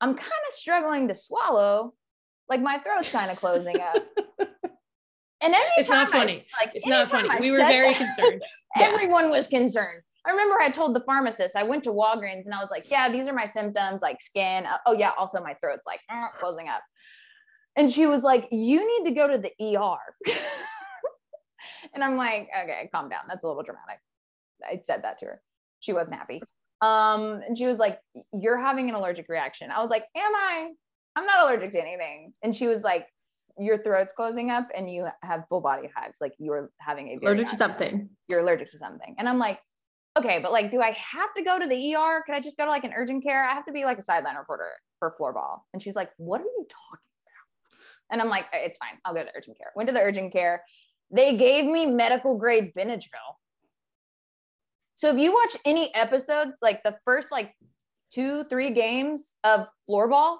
[0.00, 1.94] I'm kind of struggling to swallow
[2.48, 4.06] like my throat's kind of closing up.
[5.42, 6.32] And anytime it's not funny.
[6.32, 7.28] I, like it's not funny.
[7.40, 8.42] we were very that, concerned.
[8.76, 10.02] everyone was concerned.
[10.26, 13.10] I remember I told the pharmacist, I went to Walgreens and I was like, yeah,
[13.10, 14.64] these are my symptoms, like skin.
[14.84, 16.82] Oh yeah, also my throat's like uh, closing up.
[17.76, 20.32] And she was like, you need to go to the ER.
[21.94, 23.20] and I'm like, okay, calm down.
[23.28, 24.00] That's a little dramatic.
[24.64, 25.42] I said that to her.
[25.80, 26.42] She wasn't happy.
[26.80, 28.00] Um, and she was like,
[28.32, 29.70] you're having an allergic reaction.
[29.70, 30.70] I was like, am I?
[31.14, 32.32] I'm not allergic to anything.
[32.42, 33.06] And she was like,
[33.58, 36.18] your throat's closing up and you have full body hives.
[36.20, 38.10] Like you're having a allergic to something.
[38.28, 39.14] You're allergic to something.
[39.18, 39.60] And I'm like,
[40.16, 42.22] okay, but like, do I have to go to the ER?
[42.24, 43.44] Could I just go to like an urgent care?
[43.44, 45.60] I have to be like a sideline reporter for floorball.
[45.72, 48.12] And she's like, what are you talking about?
[48.12, 48.98] And I'm like, it's fine.
[49.04, 49.72] I'll go to urgent care.
[49.76, 50.62] Went to the urgent care.
[51.10, 53.36] They gave me medical grade Benadryl.
[54.94, 57.54] So if you watch any episodes, like the first like
[58.12, 60.38] two, three games of floorball,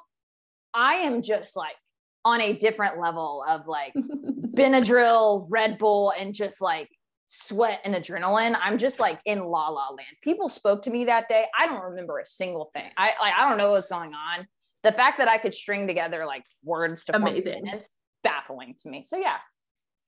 [0.73, 1.77] I am just like
[2.25, 6.89] on a different level of like Benadryl, Red Bull, and just like
[7.29, 8.57] sweat and adrenaline.
[8.61, 10.17] I'm just like in la la land.
[10.23, 11.47] People spoke to me that day.
[11.59, 12.91] I don't remember a single thing.
[12.97, 14.47] I like I don't know what's going on.
[14.83, 17.67] The fact that I could string together like words to amazing.
[17.67, 17.91] It's
[18.23, 19.05] baffling to me.
[19.05, 19.37] So yeah.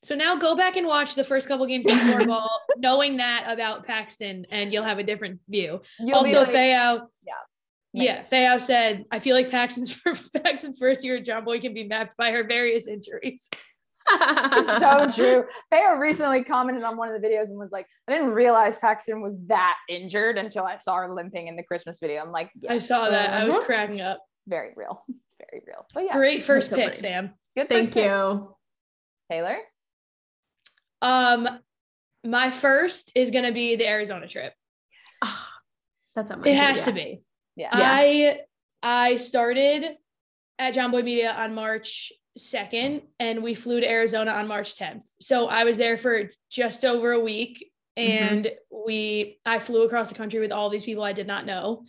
[0.05, 3.85] So now go back and watch the first couple games of floorball, knowing that about
[3.85, 5.81] Paxton, and you'll have a different view.
[5.99, 7.33] You'll also, like, Feo, yeah,
[7.93, 10.01] yeah, Feo said, I feel like Paxton's
[10.45, 13.49] Paxton's first year at Jomboy can be mapped by her various injuries.
[14.11, 15.45] It's so true.
[15.71, 19.21] Feo recently commented on one of the videos and was like, I didn't realize Paxton
[19.21, 22.23] was that injured until I saw her limping in the Christmas video.
[22.23, 23.31] I'm like, I saw that.
[23.31, 23.39] Uh-huh.
[23.39, 23.67] I was uh-huh.
[23.67, 24.21] cracking up.
[24.47, 25.03] Very real.
[25.51, 25.87] Very real.
[25.95, 26.17] But yeah.
[26.17, 27.31] Great first pick, Sam.
[27.57, 28.03] Good Thank you.
[28.03, 29.31] Pick.
[29.31, 29.59] Taylor?
[31.01, 31.61] Um,
[32.25, 34.53] my first is gonna be the Arizona trip.
[35.23, 35.47] Oh,
[36.17, 37.23] that's on my It has to be.
[37.57, 37.69] Yeah.
[37.73, 38.41] I
[38.83, 39.85] I started
[40.59, 45.07] at Jomboy Media on March 2nd and we flew to Arizona on March 10th.
[45.21, 48.77] So I was there for just over a week and mm-hmm.
[48.87, 51.85] we I flew across the country with all these people I did not know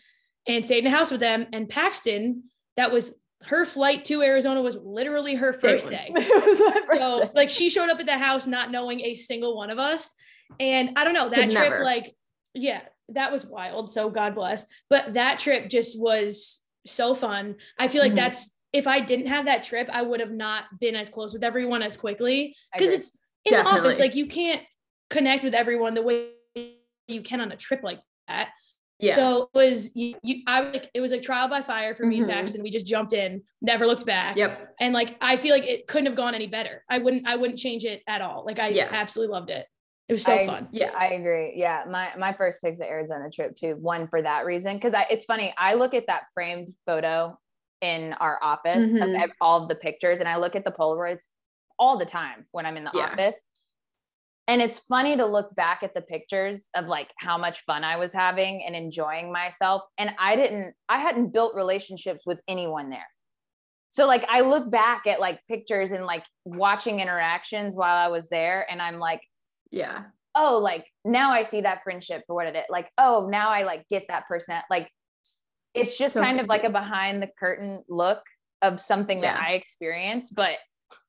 [0.48, 1.48] and stayed in a house with them.
[1.54, 2.44] And Paxton,
[2.78, 6.12] that was her flight to Arizona was literally her first day.
[6.14, 6.60] first
[7.02, 7.30] so day.
[7.34, 10.14] like she showed up at the house not knowing a single one of us.
[10.60, 11.84] And I don't know, that Could trip, never.
[11.84, 12.16] like,
[12.54, 13.90] yeah, that was wild.
[13.90, 14.66] So God bless.
[14.90, 17.56] But that trip just was so fun.
[17.78, 18.18] I feel like mm-hmm.
[18.18, 21.44] that's if I didn't have that trip, I would have not been as close with
[21.44, 22.56] everyone as quickly.
[22.74, 23.12] Because it's
[23.46, 23.82] in Definitely.
[23.82, 24.62] the office, like you can't
[25.10, 26.30] connect with everyone the way
[27.08, 28.50] you can on a trip like that.
[29.00, 29.16] Yeah.
[29.16, 32.20] So it was you, you I like it was like trial by fire for me
[32.20, 32.30] mm-hmm.
[32.30, 32.62] and Paxton.
[32.62, 34.36] We just jumped in, never looked back.
[34.36, 34.76] Yep.
[34.80, 36.84] And like I feel like it couldn't have gone any better.
[36.90, 38.44] I wouldn't I wouldn't change it at all.
[38.46, 38.90] Like I yeah.
[38.92, 39.66] absolutely loved it.
[40.10, 40.68] It was so I, fun.
[40.72, 41.54] Yeah, I agree.
[41.56, 43.78] Yeah, my my first pick's the Arizona trip too.
[43.80, 45.54] One for that reason because it's funny.
[45.58, 47.38] I look at that framed photo
[47.82, 49.24] in our office mm-hmm.
[49.24, 51.26] of all of the pictures, and I look at the Polaroids
[51.78, 53.12] all the time when I'm in the yeah.
[53.12, 53.36] office
[54.50, 57.98] and it's funny to look back at the pictures of like how much fun I
[57.98, 59.84] was having and enjoying myself.
[60.00, 63.06] And I didn't, I hadn't built relationships with anyone there.
[63.92, 68.28] So like I look back at like pictures and like watching interactions while I was
[68.30, 69.22] there, and I'm like,
[69.70, 72.64] yeah, oh, like now I see that friendship for what it is.
[72.72, 74.58] Like, oh, now I like get that person.
[74.72, 74.90] Like,
[75.74, 78.22] it's just so kind of like a behind the curtain look
[78.62, 79.34] of something yeah.
[79.34, 80.58] that I experienced, but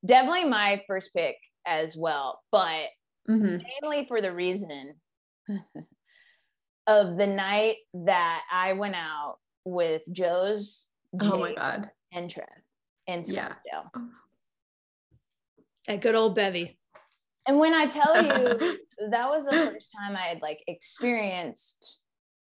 [0.04, 1.36] definitely my first pick
[1.66, 2.40] as well.
[2.52, 2.86] But
[3.28, 3.58] mm-hmm.
[3.82, 4.94] mainly for the reason
[6.86, 10.86] of the night that I went out with Joez,
[11.20, 12.46] oh my god, and Trev
[13.06, 13.56] in Scottsdale.
[13.72, 14.02] Yeah.
[15.88, 16.78] At good old Bevy.
[17.46, 18.78] And when I tell you
[19.11, 21.98] that was the first time I had like experienced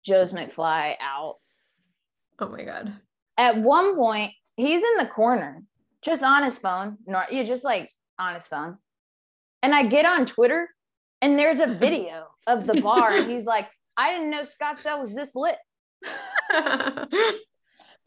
[0.08, 1.36] Joez McFly out.
[2.38, 2.92] Oh my god.
[3.38, 5.62] At one point, he's in the corner,
[6.02, 6.98] just on his phone.
[7.06, 8.78] No, you just like on his phone.
[9.62, 10.68] And I get on Twitter
[11.22, 13.12] and there's a video of the bar.
[13.12, 15.56] and he's like, I didn't know Scottsdale was this lit.
[16.02, 17.34] the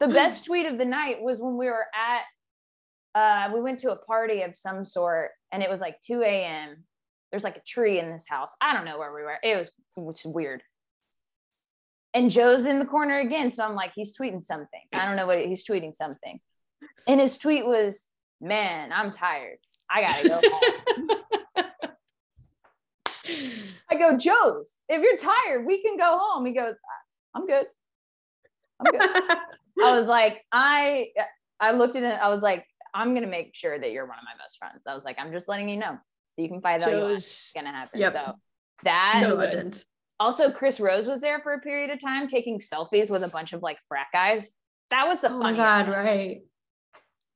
[0.00, 2.22] best tweet of the night was when we were at
[3.12, 6.84] uh we went to a party of some sort and it was like 2 a.m.
[7.30, 8.52] There's like a tree in this house.
[8.60, 9.38] I don't know where we were.
[9.42, 10.62] It was which is weird.
[12.12, 13.50] And Joez in the corner again.
[13.50, 14.80] So I'm like, he's tweeting something.
[14.92, 16.40] I don't know what he's tweeting something.
[17.06, 18.06] And his tweet was,
[18.40, 19.58] Man, I'm tired.
[19.90, 20.40] I gotta go.
[23.90, 26.46] I go, Joez, if you're tired, we can go home.
[26.46, 26.74] He goes,
[27.34, 27.66] I'm good.
[28.78, 29.10] I'm good.
[29.82, 31.10] I was like, I
[31.58, 34.24] I looked at it, I was like, I'm gonna make sure that you're one of
[34.24, 34.84] my best friends.
[34.86, 35.98] I was like, I'm just letting you know.
[36.36, 38.00] You can find out what's gonna happen.
[38.00, 38.12] Yep.
[38.12, 38.34] So
[38.84, 39.84] that so legend.
[40.20, 43.52] Also, Chris Rose was there for a period of time taking selfies with a bunch
[43.52, 44.56] of like frat guys.
[44.90, 45.56] That was the oh funniest.
[45.56, 45.94] God, thing.
[45.94, 46.40] right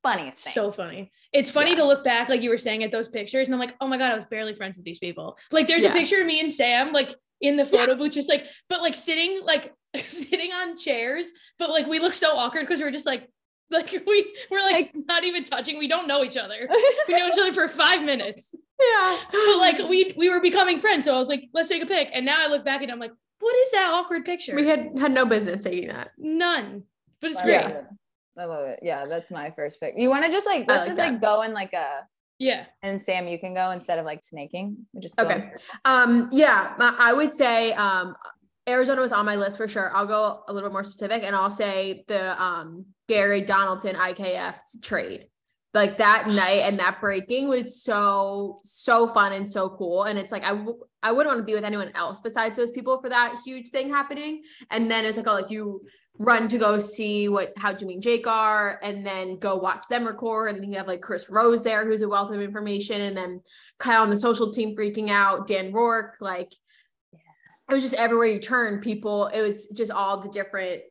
[0.05, 0.53] funniest thing.
[0.53, 1.11] So funny.
[1.33, 1.77] It's funny yeah.
[1.77, 3.97] to look back, like you were saying, at those pictures, and I'm like, oh my
[3.97, 5.37] god, I was barely friends with these people.
[5.51, 5.89] Like, there's yeah.
[5.89, 7.97] a picture of me and Sam, like in the photo yeah.
[7.97, 12.35] booth, just like, but like sitting, like sitting on chairs, but like we look so
[12.35, 13.27] awkward because we're just like,
[13.71, 15.79] like we we're like not even touching.
[15.79, 16.69] We don't know each other.
[17.07, 18.53] We know each other for five minutes.
[18.79, 19.19] Yeah.
[19.31, 22.09] But like we we were becoming friends, so I was like, let's take a pic.
[22.13, 24.55] And now I look back and I'm like, what is that awkward picture?
[24.55, 26.11] We had had no business taking that.
[26.17, 26.83] None.
[27.21, 27.65] But it's great.
[28.37, 28.79] I love it.
[28.81, 29.93] Yeah, that's my first pick.
[29.97, 31.11] You want to just like let's like just that.
[31.11, 32.01] like go in like a
[32.37, 32.65] yeah.
[32.83, 34.77] And Sam, you can go instead of like snaking.
[34.99, 35.43] Just okay.
[35.85, 36.29] Um.
[36.31, 38.15] Yeah, I would say um
[38.67, 39.91] Arizona was on my list for sure.
[39.95, 45.27] I'll go a little more specific, and I'll say the um Gary Donaldson IKF trade.
[45.75, 50.03] Like that night and that breaking was so so fun and so cool.
[50.03, 52.71] And it's like I w- I wouldn't want to be with anyone else besides those
[52.71, 54.43] people for that huge thing happening.
[54.71, 55.81] And then it's like oh like you
[56.17, 60.07] run to go see what how Jimmy and Jake are, and then go watch them
[60.07, 60.55] record.
[60.55, 63.41] And you have like Chris Rose there, who's a wealth of information, and then
[63.77, 66.53] Kyle on the social team freaking out, Dan Rourke, like
[67.11, 67.19] yeah.
[67.69, 69.27] it was just everywhere you turn, people.
[69.27, 70.83] It was just all the different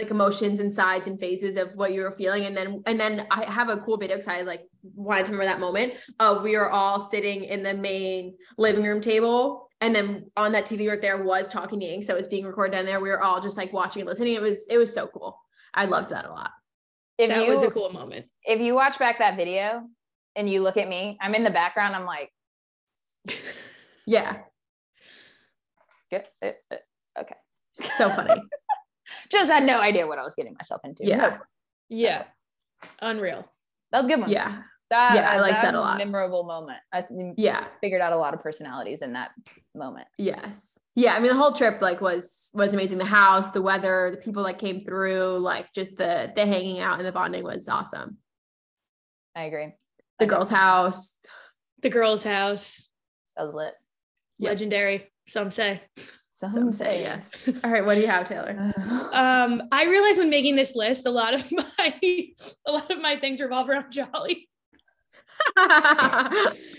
[0.00, 2.44] like emotions and sides and phases of what you were feeling.
[2.44, 4.62] And then and then i have a cool video because i like
[4.94, 9.00] wanted to remember that moment uh we were all sitting in the main living room
[9.00, 9.68] table.
[9.82, 12.72] And then on that tv right there was Talking Yanks so it was being recorded
[12.72, 13.00] down there.
[13.00, 14.34] We were all just like watching and listening.
[14.34, 15.38] It was it was so cool.
[15.74, 16.50] I loved that a lot.
[17.18, 18.26] If that you, was a cool moment.
[18.44, 19.82] if you watch back that video
[20.34, 21.94] and you look at me i'm in the background.
[21.94, 22.32] I'm like
[24.06, 24.38] yeah.
[26.10, 26.24] Good.
[27.18, 27.36] Okay.
[27.74, 28.40] So funny
[29.30, 31.06] just had no idea what I was getting myself into.
[31.06, 31.16] Yeah.
[31.16, 31.38] No.
[31.88, 32.24] Yeah.
[33.00, 33.44] Unreal.
[33.92, 34.30] That was a good one.
[34.30, 34.62] Yeah.
[34.90, 35.98] That, yeah, I like that, that a lot.
[35.98, 36.78] Memorable moment.
[36.92, 37.04] I
[37.36, 39.30] yeah figured out a lot of personalities in that
[39.72, 40.08] moment.
[40.18, 40.78] Yes.
[40.96, 41.14] Yeah.
[41.14, 42.98] I mean, the whole trip like was was amazing.
[42.98, 46.98] The house, the weather, the people that came through, like just the the hanging out
[46.98, 48.18] and the bonding was awesome.
[49.36, 49.74] I agree.
[50.18, 51.12] The girl's house.
[51.82, 52.88] The girl's house.
[53.36, 53.74] That was lit.
[54.40, 55.08] Legendary.
[55.28, 55.80] Some say.
[56.40, 57.34] Some, Some say yes.
[57.62, 58.72] All right, what do you have, Taylor?
[59.12, 62.00] Um, I realized when making this list, a lot of my
[62.66, 64.48] a lot of my things revolve around Jolly.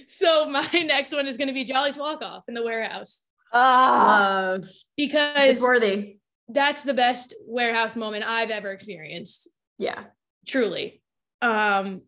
[0.07, 3.26] so my next one is going to be Jolly's walk off in the warehouse.
[3.53, 4.70] Ah, Love.
[4.97, 6.18] because It's worthy.
[6.49, 9.49] that's the best warehouse moment I've ever experienced.
[9.78, 10.05] Yeah.
[10.47, 11.01] Truly.
[11.41, 12.01] Um,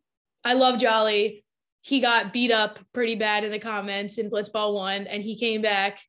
[0.44, 1.44] I love Jolly.
[1.82, 5.62] He got beat up pretty bad in the comments in Blitzball one, and he came
[5.62, 6.00] back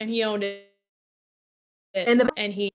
[0.00, 0.66] and he owned it.
[1.94, 2.72] In the- and he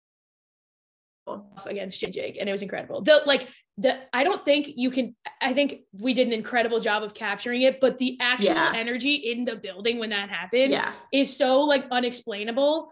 [1.66, 3.02] against Jake, and it was incredible.
[3.02, 5.16] The like the I don't think you can.
[5.42, 8.74] I think we did an incredible job of capturing it, but the actual Yeah.
[8.76, 10.94] energy in the building when that happened Yeah.
[11.12, 12.92] is so like unexplainable.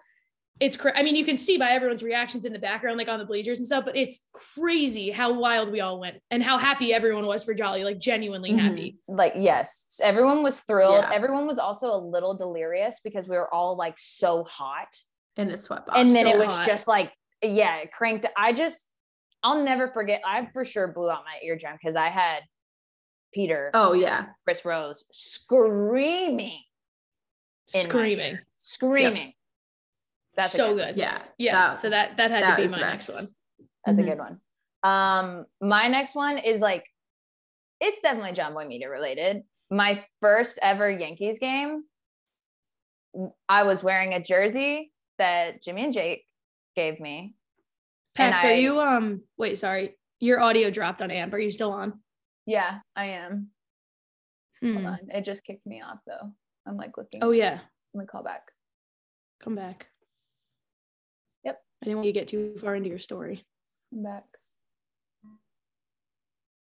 [0.60, 3.18] It's cra- I mean, you can see by everyone's reactions in the background, like on
[3.20, 6.94] the bleachers and stuff, but it's crazy how wild we all went and how happy
[6.94, 8.60] everyone was for Jolly, like genuinely Mhm.
[8.60, 8.98] happy.
[9.08, 11.04] like yes, everyone was thrilled.
[11.04, 11.12] Yeah.
[11.12, 14.88] Everyone was also a little delirious because we were all like so hot.
[15.36, 15.94] In a sweatbox.
[15.96, 16.68] and then so it was hot.
[16.68, 18.86] just like yeah it cranked i just
[19.42, 22.44] i'll never forget i for sure blew out my eardrum because i had
[23.34, 24.28] peter oh yeah.
[24.46, 26.60] chris rose screaming
[27.68, 28.38] Screaming.
[28.58, 29.18] Screaming.
[29.28, 29.34] ear.
[30.34, 30.98] Screaming that's so good, good.
[31.02, 31.22] Yeah.
[31.38, 31.54] Yeah.
[31.54, 33.28] That- so that that had that to be my the next one.
[33.86, 34.04] that's Mhm.
[34.04, 34.40] a good one
[34.84, 36.86] um my next one is like
[37.80, 41.84] it's definitely jomboy media related my first ever yankees game
[43.48, 46.26] i was wearing a jersey that jimmy and jake
[46.76, 47.36] gave me
[48.18, 49.98] And Pax, are I- you um wait, sorry.
[50.20, 51.34] Your audio dropped on amp.
[51.34, 52.00] Are you still on?
[52.46, 53.50] yeah i am
[54.62, 54.74] Hmm.
[54.76, 55.00] Hold on.
[55.14, 56.32] It just kicked me off though.
[56.66, 57.22] I'm like looking.
[57.24, 57.60] Oh yeah.
[57.94, 58.44] Let me call back.
[59.44, 59.88] Come back.
[61.84, 61.86] Yep.
[61.86, 63.46] I didn't want you to get too far into your story.
[63.94, 64.24] I'm back.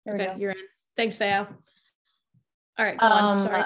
[0.06, 0.40] There we Okay, go.
[0.40, 0.58] you're in.
[0.98, 1.48] Thanks, Fao.
[2.78, 3.38] All right, go on.
[3.38, 3.64] Um, Sorry.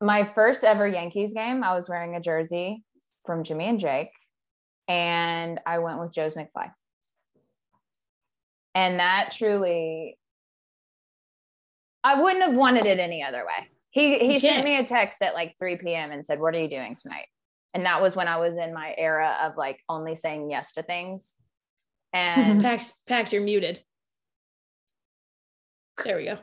[0.00, 2.84] My first ever Yankees game, I was wearing a jersey
[3.24, 4.10] from Jimmy and Jake,
[4.88, 6.70] and I went with Joez McFly.
[8.74, 10.18] And that truly,
[12.04, 13.68] I wouldn't have wanted it any other way.
[13.90, 16.10] He he You sent me a text at like 3 p.m.
[16.12, 17.26] and said, "What are you doing tonight?"
[17.76, 20.82] And that was when I was in my era of like only saying yes to
[20.82, 21.34] things.
[22.14, 23.82] And Pax, Pax, you're muted.
[26.02, 26.36] There we go.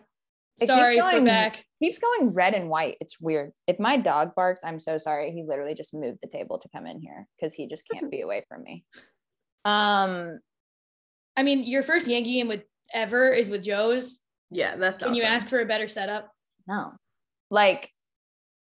[0.60, 1.64] keeps Sorry, we're going- back.
[1.82, 2.98] keeps going red and white.
[3.02, 3.52] It's weird.
[3.66, 5.32] If my dog barks, I'm so sorry.
[5.32, 8.22] He literally just moved the table to come in here because he just can't be
[8.22, 8.86] away from me.
[9.66, 10.40] Um,
[11.36, 12.62] I mean, your first Yankee game with
[12.94, 14.18] ever is with Joez.
[14.52, 16.30] Yeah, that's Can you ask for a better setup?
[16.68, 16.92] no,
[17.50, 17.90] like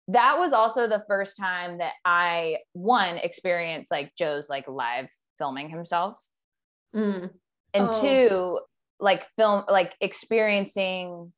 [0.10, 5.70] that was also the first time that I one experienced like Joez like live filming
[5.70, 6.22] himself,
[6.95, 7.32] Mm.
[7.74, 8.01] and Oh.
[8.01, 8.60] two
[8.99, 11.34] like film like experiencing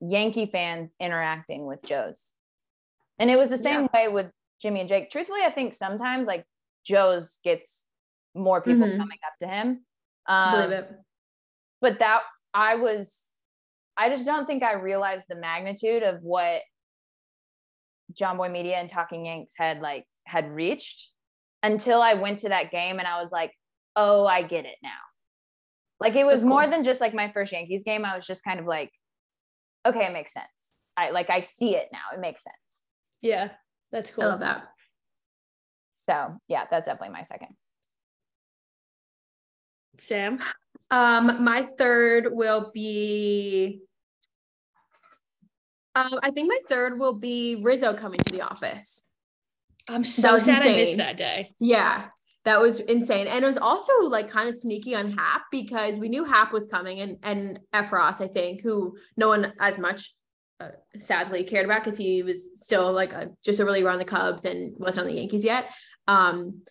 [0.00, 2.32] Yankee fans interacting with Joez.
[3.18, 5.10] And it was the same way with Jimmy and Jake.
[5.10, 6.46] Truthfully, I think sometimes like
[6.88, 7.86] Joez gets
[8.34, 8.96] more people Mhm.
[8.98, 9.86] coming up to him.
[10.26, 10.90] Believe Um, it.
[11.80, 12.22] but that
[12.52, 13.20] I was,
[13.96, 16.62] I just don't think I realized the magnitude of what
[18.12, 21.10] Jomboy Media and Talking Yanks had like had reached
[21.62, 23.52] until I went to that game and I was like,
[23.96, 24.90] oh, I get it now.
[26.00, 28.04] Like it was That's more than just like my first Yankees game.
[28.04, 28.90] I was just kind of like,
[29.86, 30.74] okay, it makes sense.
[30.96, 32.14] I like I see it now.
[32.14, 32.84] It makes sense.
[33.22, 33.50] Yeah,
[33.90, 34.24] that's cool.
[34.24, 34.64] I love that.
[36.08, 37.48] So yeah, that's definitely my second.
[39.98, 40.40] Sam.
[40.90, 43.80] Um, my third will be.
[45.94, 49.02] Um, I think my third will be Rizzo coming to the office.
[49.88, 51.54] I'm so sad I missed that day.
[51.60, 52.06] Yeah,
[52.44, 56.08] that was insane, and it was also like kind of sneaky on Happ because we
[56.08, 60.14] knew Happ was coming, and and Effross, I think, who no one as much.
[60.60, 64.04] Uh, sadly cared about because he was still like a, just a really around the
[64.04, 65.66] Cubs and wasn't on the Yankees yet.
[66.06, 66.62] Um,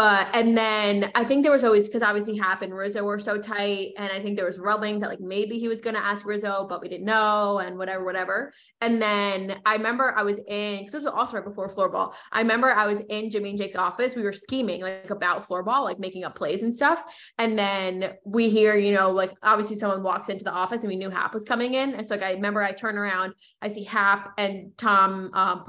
[0.00, 3.38] but and then I think there was always because obviously Happ and Rizzo were so
[3.38, 6.66] tight, and I think there was rumblings that like maybe he was gonna ask Rizzo,
[6.70, 8.50] but we didn't know, and whatever, whatever.
[8.80, 12.14] And then I remember I was in because this was also right before floorball.
[12.32, 14.16] I remember I was in Jimmy and Jake's office.
[14.16, 17.02] We were scheming like about floorball, like making up plays and stuff.
[17.36, 20.96] And then we hear, you know, like obviously someone walks into the office and we
[20.96, 21.92] knew Happ was coming in.
[21.94, 25.62] And so like I remember I turn around, I see Happ and Tom um,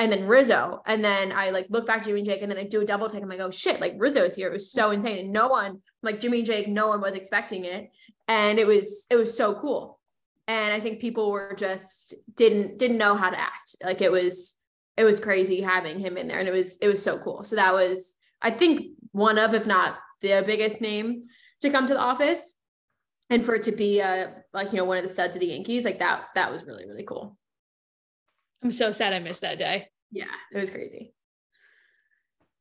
[0.00, 0.82] and then Rizzo.
[0.86, 2.86] And then I like look back at Jimmy and Jake and then I do a
[2.86, 3.22] double take.
[3.22, 4.48] I'm like, oh shit, like Rizzo's here.
[4.48, 5.18] It was so insane.
[5.18, 7.90] And no one, like Jimmy and Jake, no one was expecting it.
[8.26, 10.00] And it was, it was so cool.
[10.48, 13.76] And I think people were just didn't didn't know how to act.
[13.84, 14.54] Like it was,
[14.96, 16.38] it was crazy having him in there.
[16.38, 17.44] And it was, it was so cool.
[17.44, 21.24] So that was, I think one of, if not the biggest name
[21.60, 22.54] to come to the office.
[23.28, 25.48] And for it to be uh like, you know, one of the studs of the
[25.48, 27.36] Yankees, like that, that was really, really cool.
[28.62, 29.88] I'm so sad I missed that day.
[30.10, 31.14] Yeah, it was crazy.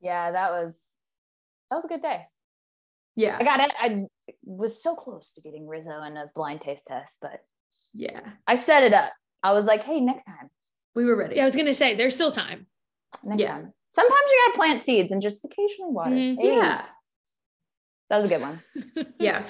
[0.02, 0.76] Yeah, that was
[1.70, 2.24] that was a good day.
[3.16, 3.38] Yeah.
[3.39, 3.72] I got it.
[3.80, 4.06] I
[4.43, 7.41] was so close to getting Rizzo in a blind taste test, but
[7.93, 8.22] yeah.
[8.47, 9.12] I set it up.
[9.43, 10.50] I was like, hey, next time.
[10.95, 11.36] We were ready.
[11.36, 12.68] Yeah, I was gonna say there's still time.
[13.24, 13.52] Next Yeah.
[13.54, 13.74] time.
[13.89, 16.12] Sometimes you gotta plant seeds and just occasionally water.
[16.16, 16.38] Mhm.
[16.39, 16.86] Hey, Yeah.
[18.10, 18.60] That was a good one.
[19.20, 19.43] Yeah.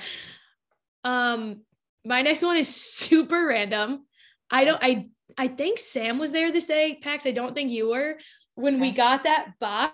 [1.03, 1.61] Um,
[2.05, 4.05] my next one is super random.
[4.51, 4.83] I don't.
[4.83, 5.09] I
[5.39, 7.25] I think Sam was there this day, Pax.
[7.25, 8.17] I don't think you were
[8.55, 9.93] when we got that box.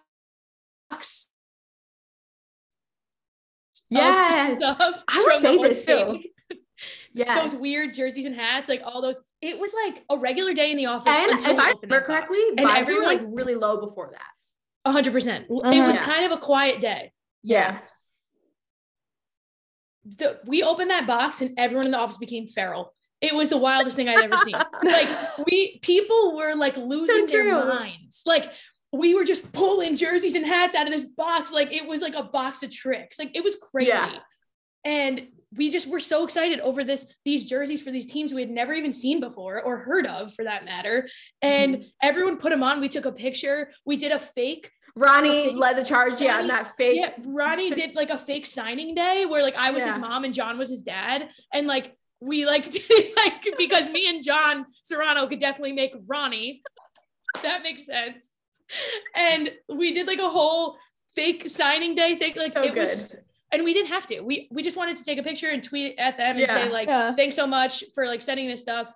[3.91, 4.57] Yes.
[4.57, 6.19] stuff I would say this too.
[7.13, 7.53] Yes.
[7.53, 9.21] Those weird jerseys and hats, like all those.
[9.41, 11.13] It was like a regular day in the office.
[11.15, 12.53] And until if I remember correctly, box.
[12.57, 14.91] and vibes were everyone like like really low before that.
[14.91, 15.45] hundred percent.
[15.45, 16.03] It was Yeah.
[16.03, 17.13] kind of a quiet day.
[17.43, 17.79] Yeah.
[20.03, 22.94] The, we opened that box and everyone in the office became feral.
[23.21, 24.55] It was the wildest thing I'd ever seen.
[24.83, 25.09] like
[25.47, 28.23] we people were like losing their minds.
[28.25, 28.51] Like
[28.91, 31.51] we were just pulling jerseys and hats out of this box.
[31.51, 33.17] Like it was like a box of tricks.
[33.19, 33.89] Like it was crazy.
[33.89, 34.17] Yeah.
[34.83, 38.51] And we just were so excited over this these jerseys for these teams we had
[38.51, 41.07] never even seen before or heard of for that matter.
[41.41, 41.87] And Mm-hmm.
[42.03, 42.81] everyone put them on.
[42.81, 43.71] We took a picture.
[43.85, 46.21] We did a fake Ronnie fake- led the charge.
[46.21, 46.99] Yeah, Ronnie- and that fake.
[47.01, 50.33] yeah, Ronnie did like a fake signing day where like I was his mom and
[50.33, 52.83] John was his dad, and like we like did
[53.17, 56.61] like because me and John Serrano could definitely make Ronnie.
[57.43, 58.31] That makes sense.
[59.15, 60.77] And we did like a whole
[61.15, 62.33] fake signing day thing.
[62.35, 62.81] Like So it good.
[62.81, 63.15] was,
[63.51, 64.21] and we didn't have to.
[64.21, 66.53] We we just wanted to take a picture and tweet at them and Yeah.
[66.53, 67.13] say like, Yeah.
[67.15, 68.93] thanks so much for like sending this stuff.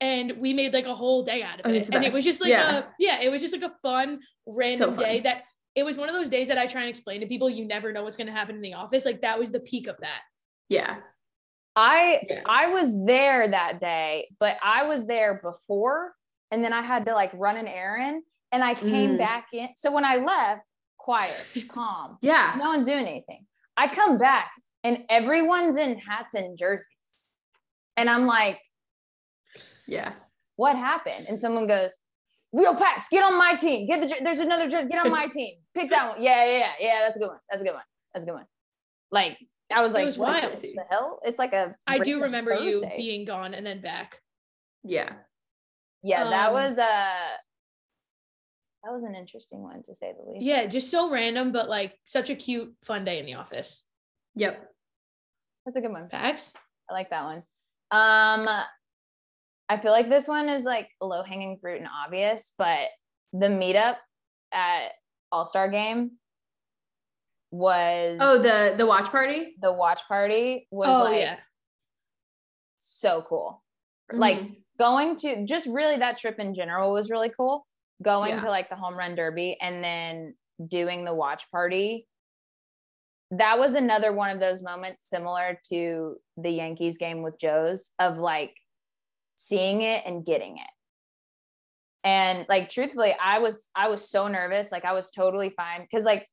[0.00, 1.86] And we made like a whole day out of oh, It it.
[1.86, 2.78] the And it was just like Yeah.
[2.78, 5.04] a yeah, it was just like a fun random fun.
[5.04, 7.48] day that it was one of those days that I try and explain to people
[7.48, 9.04] you never know what's going to happen in the office.
[9.06, 10.20] Like that was the peak of that.
[10.68, 10.96] Yeah.
[11.76, 12.42] I Yeah.
[12.46, 16.14] I was there that day, but I was there before
[16.50, 19.18] and then I had to like run an errand and I came Mm.
[19.18, 19.68] back in.
[19.76, 20.62] So when I left,
[20.98, 21.36] quiet,
[21.68, 22.18] calm.
[22.20, 22.54] Yeah.
[22.58, 23.46] No one's doing anything.
[23.76, 24.50] I come back
[24.84, 26.86] and everyone's in hats and jerseys.
[27.96, 28.60] And I'm like,
[29.86, 30.12] Yeah.
[30.56, 31.26] what happened?
[31.28, 31.90] And someone goes,
[32.52, 33.86] Real Pax, get on my team.
[33.86, 35.56] Get the jer- there's another jersey, get on my team.
[35.74, 36.22] Pick that one.
[36.22, 37.00] Yeah, yeah, yeah, yeah.
[37.00, 37.38] That's a good one.
[37.48, 37.84] That's a good one.
[38.12, 38.46] That's a good one.
[39.10, 39.38] Like
[39.74, 40.56] I was It like, was what wild.
[40.56, 41.20] the hell?
[41.24, 44.20] It's like a I do random remember you being gone and then back.
[44.84, 45.12] Yeah.
[46.02, 47.36] Yeah, that Um, was uh
[48.84, 50.44] that was an interesting one to say the least.
[50.44, 53.84] Yeah, just so random, but like such a cute, fun day in the office.
[54.34, 54.68] Yep.
[55.64, 56.08] That's a good one.
[56.08, 56.52] Pax?
[56.90, 57.38] I like that one.
[57.90, 58.46] Um
[59.68, 62.88] I feel like this one is like low hanging fruit and obvious, but
[63.32, 63.96] the meetup
[64.52, 64.88] at
[65.30, 66.12] All Star Game
[67.52, 69.54] was Oh, the the watch party.
[69.60, 71.36] the watch party was Oh like yeah.
[72.78, 73.62] so cool.
[74.12, 74.56] Like Mhm.
[74.78, 77.66] going to just really that trip in general was really cool.
[78.02, 78.40] Going Yeah.
[78.40, 80.34] to like the home run derby and then
[80.66, 82.08] doing the watch party.
[83.32, 88.16] That was another one of those moments similar to the Yankees game with Joez of
[88.18, 88.54] like
[89.36, 90.70] seeing it and getting it.
[92.04, 94.72] And like truthfully, I was I was so nervous.
[94.72, 96.28] Like I was totally fine because like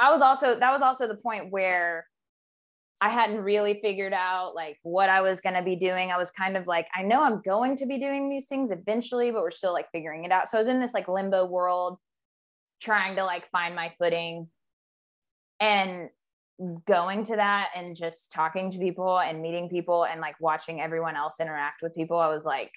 [0.00, 2.06] I was also that was also the point where
[3.02, 6.10] I hadn't really figured out like what I was going to be doing.
[6.10, 9.30] I was kind of like, I know I'm going to be doing these things eventually,
[9.30, 10.48] but we're still like figuring it out.
[10.48, 11.98] So I was in this like limbo world
[12.82, 14.48] trying to like find my footing
[15.60, 16.10] and
[16.86, 21.16] going to that and just talking to people and meeting people and like watching everyone
[21.16, 22.18] else interact with people.
[22.18, 22.72] I was like,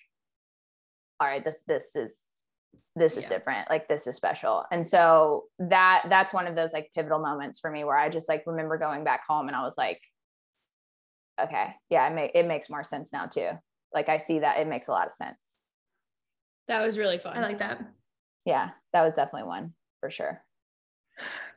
[1.20, 2.16] all right, this, this is,
[2.96, 3.30] this is Yeah.
[3.30, 3.70] different.
[3.70, 4.66] Like this is special.
[4.72, 8.30] And so that, that's one of those like pivotal moments for me where I just
[8.30, 10.00] like remember going back home and I was like,
[11.42, 13.50] okay yeah it, make, it makes more sense now too
[13.92, 15.40] like i see that it makes a lot of sense
[16.68, 17.36] That was really fun.
[17.36, 17.82] I like that.
[18.46, 20.44] yeah that was definitely one for sure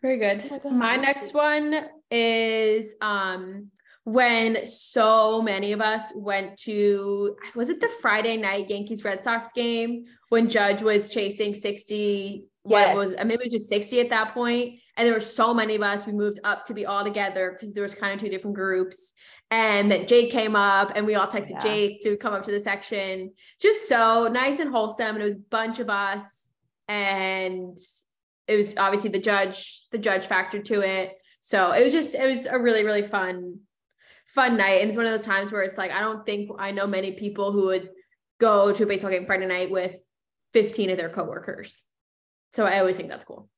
[0.00, 0.44] Very good.
[0.46, 1.74] Oh my God, my next one
[2.10, 3.70] is um
[4.06, 9.50] when so many of us went to was it the Friday night Yankees Red Sox
[9.50, 12.96] game when Judge was chasing 60 what Yes.
[12.96, 15.74] was I mean it was just 60 at that point and there were so many
[15.74, 18.28] of us we moved up to be all together because there was kind of two
[18.28, 19.12] different groups
[19.50, 21.62] and then Jake came up and we all texted Yeah.
[21.62, 25.34] Jake to come up to the section just so nice and wholesome and it was
[25.34, 26.48] a bunch of us
[26.86, 27.76] and
[28.46, 32.24] it was obviously the judge the judge factor to it so it was just it
[32.28, 33.58] was a really really fun
[34.36, 36.70] fun night and it's one of those times where it's like i don't think i
[36.70, 37.88] know many people who would
[38.38, 39.96] go to a baseball game friday night with
[40.52, 41.82] 15 of their coworkers
[42.52, 43.48] so i always think that's cool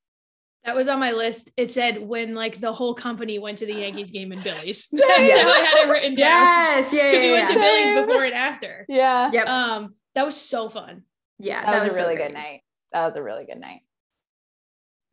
[0.65, 1.51] That was on my list.
[1.55, 4.89] It said when like the whole company went to the Yankees game in Billy's.
[4.91, 5.05] Yeah.
[5.07, 6.27] That's how I had it written down.
[6.27, 7.59] yes yeah Because yeah, we went to.
[7.65, 8.85] Billy's before and after.
[8.89, 11.03] yeah yep Um, that was so fun.
[11.49, 12.27] yeah that, was, so a really great.
[12.29, 12.59] good night
[12.91, 13.81] that was a really good night.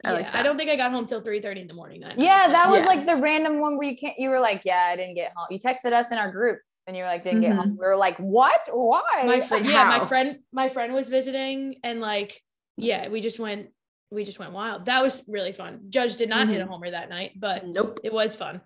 [0.04, 2.00] I, yeah, like I don't think I got home till 3 30 in the morning
[2.00, 2.14] then.
[2.18, 2.86] Yeah, that was yeah.
[2.86, 5.46] like the random one where you can't you were like, Yeah, I didn't get home.
[5.50, 7.50] You texted us in our group and you were like, didn't mm-hmm.
[7.50, 7.70] get home.
[7.70, 7.80] Mm-hmm.
[7.80, 8.68] We were like, What?
[8.72, 9.22] Why?
[9.24, 12.40] My fr- yeah, my friend, my friend was visiting and like,
[12.76, 13.68] yeah, we just went,
[14.10, 14.86] we just went wild.
[14.86, 15.86] That was really fun.
[15.88, 16.52] Judge did not mm-hmm.
[16.52, 16.72] hit a mm-hmm.
[16.72, 18.60] homer that night, but nope, it was fun.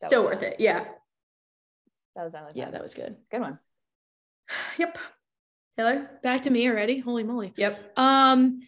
[0.00, 0.52] That Still was worth fun.
[0.52, 0.60] it.
[0.60, 0.84] Yeah.
[2.16, 2.72] That was that was yeah, fun.
[2.74, 3.16] that was good.
[3.30, 3.58] Good one.
[4.78, 4.98] Yep.
[5.76, 6.98] Taylor, back to me already.
[6.98, 7.54] Holy moly.
[7.56, 7.96] Yep.
[7.96, 8.60] Um,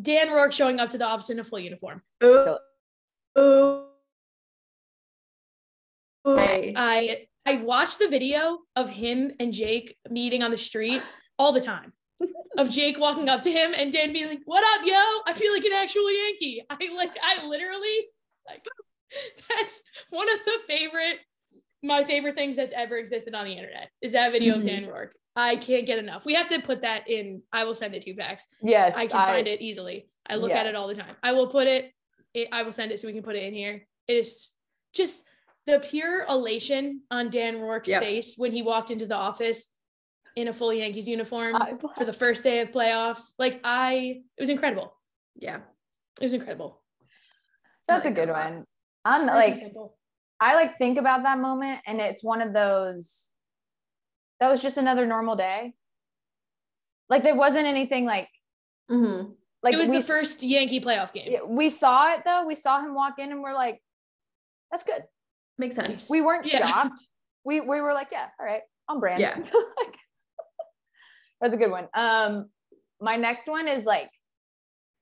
[0.00, 2.02] Dan Rourke showing up to the office in a full uniform.
[2.22, 2.56] Ooh.
[3.38, 3.82] Ooh.
[6.26, 11.02] I I watched the video of him and Jake meeting on the street
[11.38, 11.92] all the time.
[12.58, 14.96] of Jake walking up to him and Dan being like, "What up, yo?
[15.26, 18.08] I feel like an actual Yankee." I like I literally
[18.48, 18.64] like
[19.48, 21.18] that's one of the favorite
[21.82, 24.62] my favorite things that's ever existed on the internet is that video mm-hmm.
[24.62, 25.14] of Dan Rourke.
[25.36, 26.24] I can't get enough.
[26.24, 27.42] We have to put that in.
[27.52, 28.46] I will send it to you, Pax.
[28.62, 30.08] Yes, I can I, find it easily.
[30.26, 30.60] I look yes.
[30.60, 31.14] at it all the time.
[31.22, 31.92] I will put it,
[32.34, 32.48] it.
[32.50, 33.86] I will send it so we can put it in here.
[34.08, 34.50] It is
[34.94, 35.24] just
[35.66, 38.02] the pure elation on Dan Rourke's yep.
[38.02, 39.66] face when he walked into the office
[40.36, 41.56] in a full Yankees uniform
[41.96, 43.32] for the first day of playoffs.
[43.38, 44.96] Like I, it was incredible.
[45.34, 45.58] Yeah,
[46.20, 46.82] it was incredible.
[47.88, 48.64] That's like a good one.
[49.04, 49.62] I'm like,
[50.40, 53.25] I like think about that moment, and it's one of those.
[54.40, 55.74] That was just another normal day.
[57.08, 58.28] Like there wasn't anything like.
[58.90, 59.32] Mm-hmm.
[59.62, 61.32] Like it was we, the first Yankee playoff game.
[61.48, 62.46] We saw it though.
[62.46, 63.80] We saw him walk in, and we're like,
[64.70, 65.02] "That's good."
[65.58, 66.10] Makes sense.
[66.10, 66.66] We weren't yeah.
[66.66, 67.00] shocked.
[67.44, 69.36] We we were like, "Yeah, all right, on brand." Yeah.
[71.40, 71.88] That's a good one.
[71.94, 72.50] Um,
[73.00, 74.08] my next one is like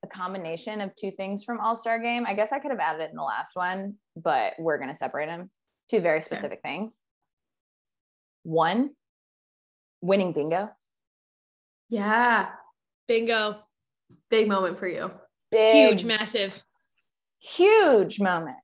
[0.03, 2.25] a combination of two things from All Star Game.
[2.27, 5.27] I guess I could have added it in the last one, but we're gonna separate
[5.27, 5.51] them.
[5.91, 6.77] Two very specific okay.
[6.77, 7.01] things.
[8.45, 8.91] One,
[10.05, 10.71] winning bingo.
[11.89, 12.49] Yeah,
[13.09, 13.57] bingo.
[14.31, 15.11] Big moment for you.
[15.51, 16.63] Big, huge, massive,
[17.41, 18.57] huge moment.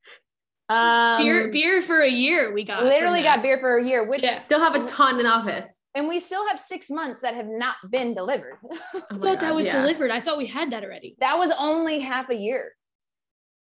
[0.68, 2.52] Um, beer, beer for a year.
[2.52, 4.40] We got literally got beer for a year, which yeah.
[4.40, 5.80] still have a ton in office.
[5.94, 8.58] And we still have six months that have not been delivered.
[8.94, 9.80] Oh I thought that was yeah.
[9.80, 10.10] delivered.
[10.10, 11.16] I thought we had that already.
[11.18, 12.72] That was only half a year.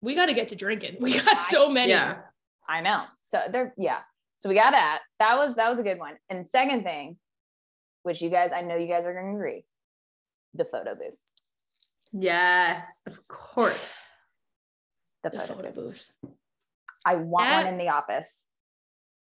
[0.01, 0.97] We got to get to drinking.
[0.99, 1.91] We got so many.
[1.91, 2.17] Yeah.
[2.67, 3.03] I know.
[3.27, 3.99] So they're yeah.
[4.39, 4.99] So we got that.
[5.19, 6.15] That was that was a good one.
[6.29, 7.17] And second thing,
[8.03, 9.65] which you guys, I know you guys are going to agree,
[10.53, 11.17] the photo booth.
[12.11, 14.09] Yes, of course.
[15.23, 16.11] The, the photo, photo booth.
[16.21, 16.31] booth.
[17.05, 18.45] I want that, one in the office.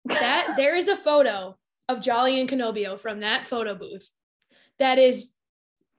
[0.05, 1.57] that there is a photo
[1.89, 4.11] of Jolly and Canobbio from that photo booth.
[4.79, 5.31] That is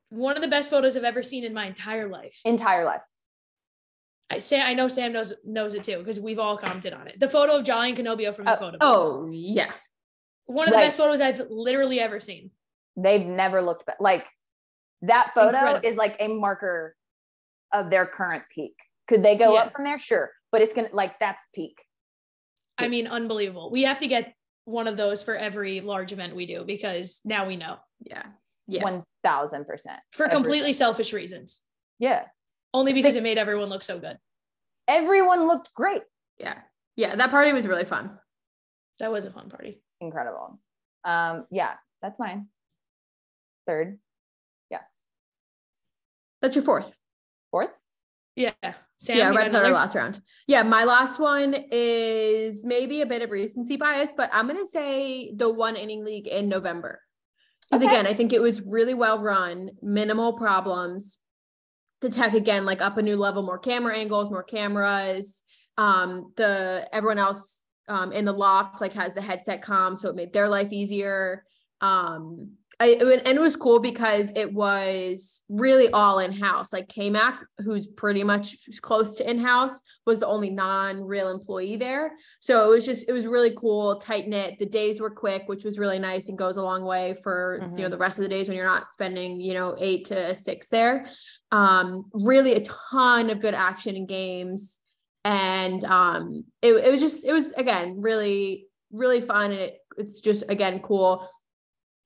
[0.10, 2.40] one of the best photos I've ever seen in my entire life.
[2.46, 3.02] Entire life.
[4.30, 7.20] I say I know Sam knows knows it too because we've all commented on it.
[7.20, 8.72] The photo of Jolly and Canobbio from the oh, photo.
[8.72, 8.80] Booth.
[8.82, 9.72] Oh yeah,
[10.46, 12.52] one of the best photos I've literally ever seen.
[12.98, 14.26] They've never looked be- like
[15.04, 15.88] that photo Incredible.
[15.88, 16.96] is like a marker
[17.74, 18.74] of their current peak.
[19.08, 19.62] Could they go yeah.
[19.62, 20.00] up from there?
[20.00, 21.82] Sure, but it's gonna like that's peak.
[22.78, 23.72] I mean, unbelievable.
[23.72, 24.34] We have to get
[24.66, 27.78] one of those for every large event we do because now we know.
[28.02, 28.24] Yeah.
[28.68, 28.84] Yeah.
[28.84, 30.00] One thousand percent.
[30.12, 31.62] For completely selfish reasons.
[32.00, 32.26] Yeah.
[32.74, 34.18] Only because it made everyone look so good.
[34.88, 36.04] Everyone looked great.
[36.38, 36.58] Yeah.
[36.96, 37.16] Yeah.
[37.16, 38.20] That party was really fun.
[39.00, 39.82] That was a fun party.
[40.02, 40.60] Incredible.
[41.04, 42.48] Um, yeah, that's mine.
[43.68, 44.00] Third.
[44.72, 44.80] Yeah.
[46.42, 46.92] That's your fourth.
[47.52, 47.70] Fourth?
[48.36, 48.54] Yeah.
[49.00, 50.22] Sam, yeah, right our last round.
[50.48, 55.32] Yeah, my last one is maybe a bit of recency bias, but I'm gonna say
[55.36, 57.00] the one inning league in November.
[57.70, 57.92] Because okay.
[57.92, 61.20] again, I think it was really well run, minimal problems.
[62.02, 65.44] The tech again, like up a new level, more camera angles, more cameras.
[65.78, 70.16] Um, the everyone else um in the loft like has the headset com, so it
[70.16, 71.44] made their life easier.
[71.82, 76.72] Um, I, and it was cool because it was really all in house.
[76.72, 81.78] Like KMAC, who's pretty much close to in house, was the only non real employee
[81.78, 82.12] there.
[82.40, 84.60] So it was just, it was really cool, tight knit.
[84.60, 87.72] The days were quick, which was really nice and goes a long way for, mm-hmm.
[87.72, 87.92] you know, mm-hmm.
[87.92, 91.08] the rest of the days when you're not spending, you know, eight to six there.
[91.52, 94.80] Um, really a ton of good action in games.
[95.26, 99.52] And um, it, it was just, it was again, really, really fun.
[99.52, 101.28] And it, it's just, again, cool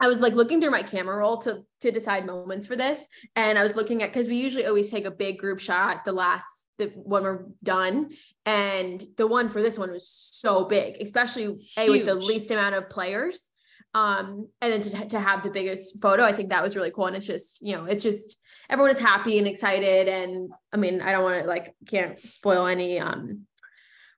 [0.01, 3.57] I was like looking through my camera roll to to decide moments for this, and
[3.57, 6.67] I was looking at because we usually always take a big group shot the last
[6.79, 8.09] the when we're done,
[8.45, 12.75] and the one for this one was so big, especially a with the least amount
[12.75, 13.49] of players.
[13.93, 17.05] Um, and then to to have the biggest photo, I think that was really cool,
[17.05, 18.39] and it's just you know it's just
[18.71, 22.65] everyone is happy and excited, and I mean I don't want to like can't spoil
[22.65, 23.45] any um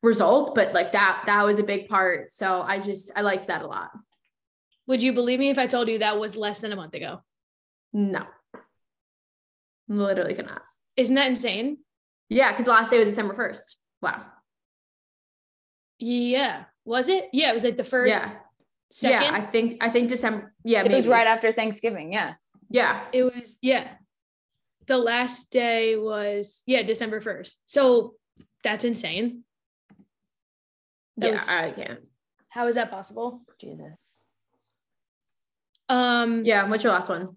[0.01, 2.31] result, but like that that was a big part.
[2.31, 3.89] So I just I liked that a lot.
[4.87, 7.21] Would you believe me if I told you that was less than a month ago?
[7.93, 8.25] No.
[9.87, 10.61] Literally cannot.
[10.97, 11.77] Isn't that insane?
[12.29, 13.75] Yeah, because the last day was December 1st.
[14.01, 14.25] Wow.
[15.99, 16.63] Yeah.
[16.85, 17.29] Was it?
[17.31, 18.09] Yeah, it was like the first.
[18.13, 18.33] Yeah.
[18.91, 19.21] Second.
[19.21, 20.53] Yeah, I think I think December.
[20.63, 20.95] Yeah, It maybe.
[20.95, 22.13] was right after Thanksgiving.
[22.13, 22.33] Yeah.
[22.69, 23.03] Yeah.
[23.11, 23.93] It was yeah.
[24.87, 27.61] The last day was yeah December first.
[27.65, 28.15] So
[28.63, 29.43] that's insane.
[31.17, 31.99] That yeah, was- I can't.
[32.49, 33.41] How is that possible?
[33.59, 33.97] Jesus.
[35.93, 36.43] Um.
[36.43, 37.35] Yeah, what's your last one?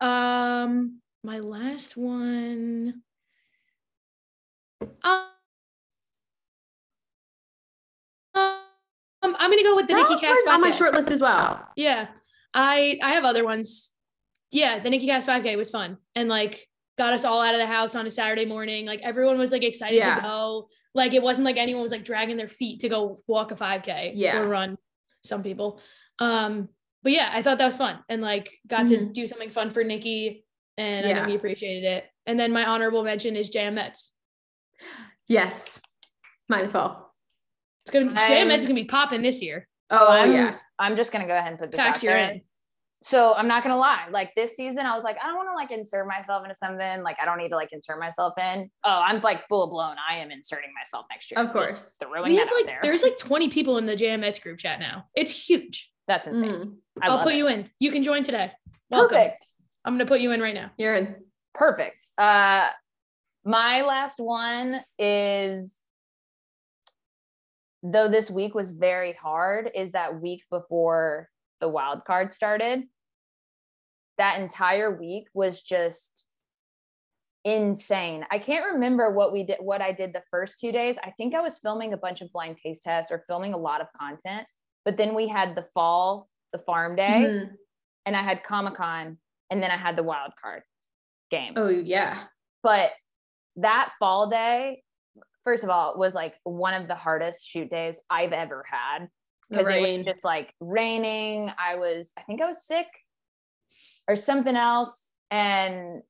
[0.00, 1.00] Um.
[1.22, 3.02] My last one.
[5.02, 5.28] Um.
[8.34, 10.78] Um, I'm gonna go with the Nikki That Cast was on my 5K.
[10.78, 11.68] short list as well.
[11.76, 12.08] Yeah.
[12.54, 13.92] I I have other ones.
[14.50, 16.66] Yeah, the Nikki Cass 5K was fun and like
[16.98, 18.84] got us all out of the house on a Saturday morning.
[18.84, 20.16] Like everyone was like excited Yeah.
[20.16, 20.68] to go.
[20.94, 24.12] Like it wasn't like anyone was like dragging their feet to go walk a 5K
[24.14, 24.40] Yeah.
[24.40, 24.76] or run.
[25.24, 25.80] Some people.
[26.18, 26.68] Um,
[27.02, 29.12] but yeah, I thought that was fun and like got to mm-hmm.
[29.12, 30.44] do something fun for Nikki
[30.78, 31.14] and I Yeah.
[31.16, 32.04] think we appreciated it.
[32.26, 34.12] And then my honorable mention is Jam Mets.
[35.28, 35.80] Yes.
[36.48, 37.12] Mine as well.
[37.84, 39.68] It's gonna be Jam I'm- Mets is gonna be popping this year.
[39.90, 40.56] Oh, I'm, yeah.
[40.78, 42.30] I'm just gonna go ahead and put this Pax, out you're there.
[42.32, 42.40] in.
[43.02, 44.06] So I'm not gonna lie.
[44.10, 47.02] Like this season, I was like, I don't want to like insert myself into something.
[47.02, 48.70] Like I don't need to like insert myself in.
[48.84, 49.96] Oh, I'm like full blown.
[50.08, 51.40] I am inserting myself next year.
[51.40, 51.96] Of Just course.
[52.00, 52.78] throwing We that have out like there.
[52.80, 55.06] there's like 20 people in the Jam Mets group chat now.
[55.16, 55.90] It's huge.
[56.08, 56.50] That's insane.
[56.50, 57.36] Mm, I'll put it.
[57.36, 57.66] you in.
[57.78, 58.52] You can join today.
[58.90, 59.16] Welcome.
[59.16, 59.46] Perfect.
[59.84, 60.70] I'm gonna put you in right now.
[60.76, 61.16] you're in.
[61.54, 62.06] Perfect.
[62.18, 62.68] Uh,
[63.44, 65.80] my last one is
[67.82, 69.70] though this week was very hard.
[69.74, 71.28] Is that week before
[71.60, 72.84] the wild card started?
[74.18, 76.22] That entire week was just
[77.44, 78.24] insane.
[78.30, 80.96] I can't remember what we did, what I did the first two days.
[81.02, 83.80] I think I was filming a bunch of blind taste tests or filming a lot
[83.80, 84.46] of content.
[84.84, 87.56] But then we had the fall, the farm day, Mhm.
[88.06, 89.18] and I had Comic Con,
[89.50, 90.62] and then I had the wild card
[91.30, 92.26] game Oh, yeah.
[92.62, 92.90] but
[93.56, 94.82] that fall day
[95.44, 99.08] first of all was like one of the hardest shoot days i've ever had
[99.50, 102.86] because it was just like raining i was i think i was sick
[104.08, 106.02] or something else and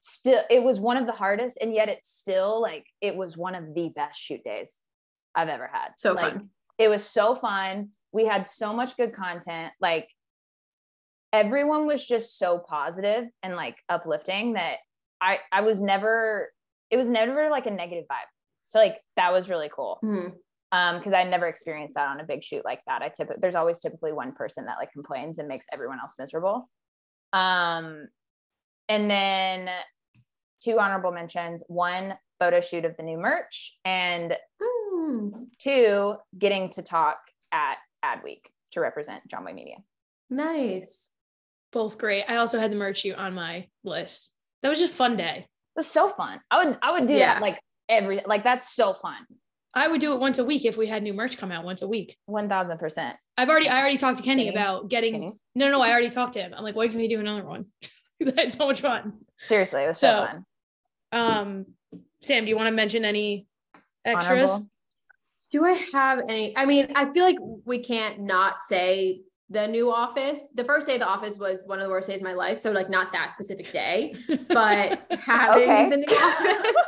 [0.00, 3.54] still it was one of the hardest and yet it's still like it was one
[3.54, 4.80] of the best shoot days
[5.34, 6.50] i've ever had So like, fun.
[6.80, 7.90] It was so fun.
[8.12, 9.72] We had so much good content.
[9.80, 10.08] Like
[11.32, 14.76] everyone was just so positive and like uplifting that
[15.20, 16.50] i i was never
[16.90, 18.26] it was never like a negative vibe.
[18.66, 20.00] So like that was really cool.
[20.02, 20.32] Mhm.
[20.72, 23.02] um because i never experienced that on a big shoot like that.
[23.02, 26.68] I typically there's always typically one person that like complains and makes everyone else miserable.
[27.32, 28.08] Um
[28.88, 29.68] and then
[30.64, 31.62] two honorable mentions.
[31.68, 34.36] One photo shoot of the new merch and
[35.00, 37.18] Mm, two getting to talk
[37.52, 38.42] at adweek
[38.72, 39.76] to represent Jomboy Media
[40.28, 41.10] Nice.
[41.72, 42.24] Both great.
[42.28, 44.30] I also had the merch shoot on my list.
[44.62, 45.38] That was just a fun day.
[45.46, 47.34] it was so fun i would i would do Yeah.
[47.34, 49.16] that like every like that's so fun
[49.72, 51.80] I would do it once a week if we had new merch come out once
[51.82, 52.16] a week.
[52.28, 54.56] 1000% I've already I already talked to Kenny Kenny?
[54.56, 55.32] about getting Kenny?
[55.54, 56.52] no no I already talked to him.
[56.56, 57.64] I'm like, why can we do another one?
[58.18, 59.20] Because I had so much fun.
[59.46, 60.44] seriously it was so, So, fun
[61.12, 61.66] Um
[62.22, 63.46] Sam, do you want to mention any
[64.04, 64.50] extras?
[64.50, 64.70] Honorable?
[65.50, 66.56] Do I have any?
[66.56, 70.40] I mean, I feel like we can't not say the new office.
[70.54, 72.60] The first day of the office was one of the worst days of my life.
[72.60, 74.14] So, like, not that specific day,
[74.48, 75.90] but having Okay.
[75.90, 76.82] the new office,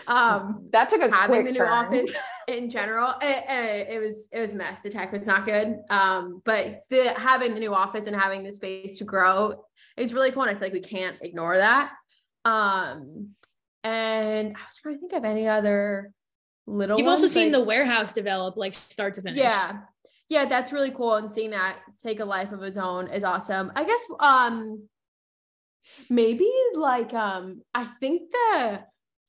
[0.06, 2.12] um, that took a having quick the new turn office
[2.48, 4.80] in general, it, it, it was it was a mess.
[4.80, 5.76] The tech was not good.
[5.90, 9.64] Um, but the having the new office and having the space to grow
[9.98, 10.42] is really cool.
[10.44, 11.90] And I feel like we can't ignore that.
[12.46, 13.34] Um,
[13.84, 16.12] and I was trying to think of any other
[16.66, 16.98] little.
[16.98, 19.38] You've also seen like- the warehouse develop like start to finish.
[19.38, 19.78] yeah
[20.28, 23.70] yeah that's really cool and seeing that take a life of its own is awesome
[23.76, 24.88] i guess um
[26.08, 28.80] maybe like um i think the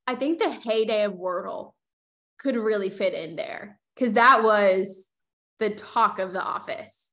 [0.07, 1.73] i think the heyday of wordle
[2.39, 5.09] could really fit in there because that was
[5.59, 7.11] the talk of the office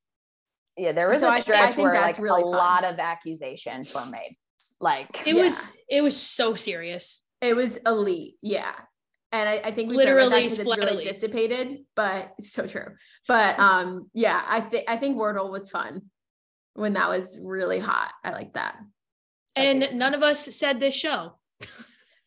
[0.77, 2.45] yeah there was So I a thi- I stretch think where that's like really a
[2.45, 2.53] fun.
[2.53, 4.37] lot of accusations were made
[4.81, 5.43] like It Yeah.
[5.43, 7.23] was it was so serious.
[7.41, 8.75] it was elite yeah
[9.33, 12.95] and i, I think literally that it's really dissipated but it's so true
[13.29, 16.03] but um yeah i think i think wordle was fun
[16.75, 18.77] when that was really hot i like that
[19.57, 19.95] And Okay.
[19.95, 21.39] none of us said this show.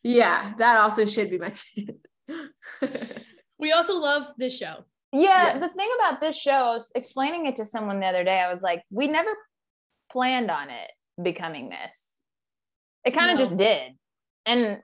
[0.02, 1.96] Yeah, that also should be mentioned.
[3.58, 4.84] We also love this show.
[5.12, 5.60] yeah Yes.
[5.60, 8.52] the thing about this show I was explaining it to someone the other day i
[8.52, 9.30] was like we never
[10.12, 10.90] planned on it
[11.22, 11.94] becoming this
[13.06, 13.44] it kind of No.
[13.44, 13.92] just did
[14.44, 14.82] and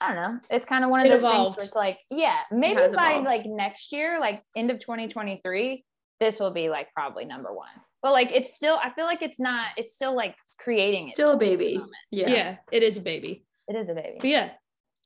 [0.00, 0.40] I don't know.
[0.50, 1.56] It's kind of one of It those evolved.
[1.56, 3.24] things where it's like, yeah, maybe by evolved.
[3.26, 5.84] like next year, like end of 2023,
[6.20, 7.68] this will be like probably number one.
[8.02, 11.36] but like it's still I feel like it's not it's still like creating still a
[11.36, 11.80] baby.
[12.10, 12.28] Yeah.
[12.30, 13.44] Yeah, it is a baby.
[13.68, 14.16] It is a baby.
[14.20, 14.50] But yeah.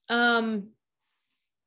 [0.09, 0.71] Um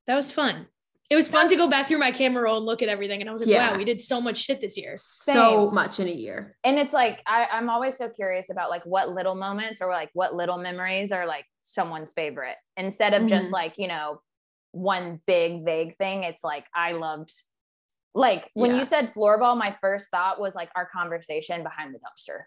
[0.07, 0.67] that was fun.
[1.09, 3.21] It was fun to go back through my camera roll and look at everything.
[3.21, 3.71] And I was like, yeah.
[3.71, 4.95] wow, we did so much shit this year.
[4.95, 5.35] Same.
[5.35, 6.55] So much in a year.
[6.63, 10.09] And it's like, I, I'm always so curious about like what little moments or like
[10.13, 13.29] what little memories are like someone's favorite instead of mm-hmm.
[13.29, 14.21] just like, you know,
[14.71, 16.23] one big vague thing.
[16.23, 17.31] It's like, I loved,
[18.13, 18.77] like when yeah.
[18.77, 22.43] you said floorball, my first thought was like our conversation behind the dumpster.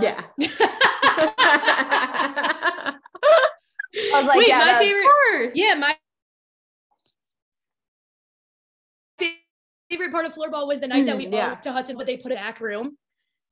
[0.00, 0.24] yeah.
[3.92, 5.56] I was like, Wait, yeah, my favorite.
[5.56, 5.96] Yeah, my
[9.90, 11.56] favorite part of floorball was the night mm, that we yeah.
[11.56, 12.96] to Hudson, but they put a back room.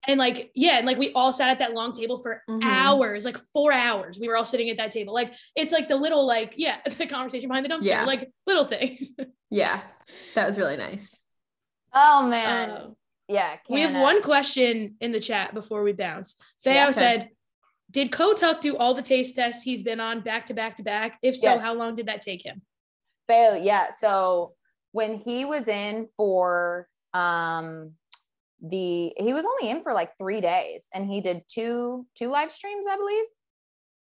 [0.06, 2.66] And like, yeah, and like we all sat at that long table for mm-hmm.
[2.66, 4.18] hours, like four hours.
[4.20, 5.12] We were all sitting at that table.
[5.12, 8.04] Like it's like the little, like, yeah, the conversation behind the dumpster, yeah.
[8.04, 9.12] like little things.
[9.50, 9.80] yeah.
[10.34, 11.18] That was really nice.
[11.92, 12.70] Oh man.
[12.70, 12.86] Uh,
[13.28, 13.56] yeah.
[13.68, 16.36] We have one question in the chat before we bounce.
[16.62, 16.92] Theo yeah, okay.
[16.92, 17.28] said,
[17.90, 21.18] Did Kotuck do all the taste tests he's been on back to back to back?
[21.22, 21.60] If so, yes.
[21.60, 22.62] how long did that take him?
[23.28, 23.90] Theo, yeah.
[23.90, 24.54] So
[24.92, 27.92] when he was in for um
[28.62, 32.50] the he was only in for like three days and he did two two live
[32.50, 33.24] streams i believe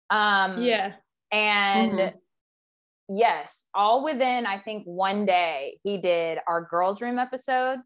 [0.09, 0.93] um yeah
[1.31, 2.17] and mm-hmm.
[3.09, 7.79] yes all within i think one day he did our girls room episode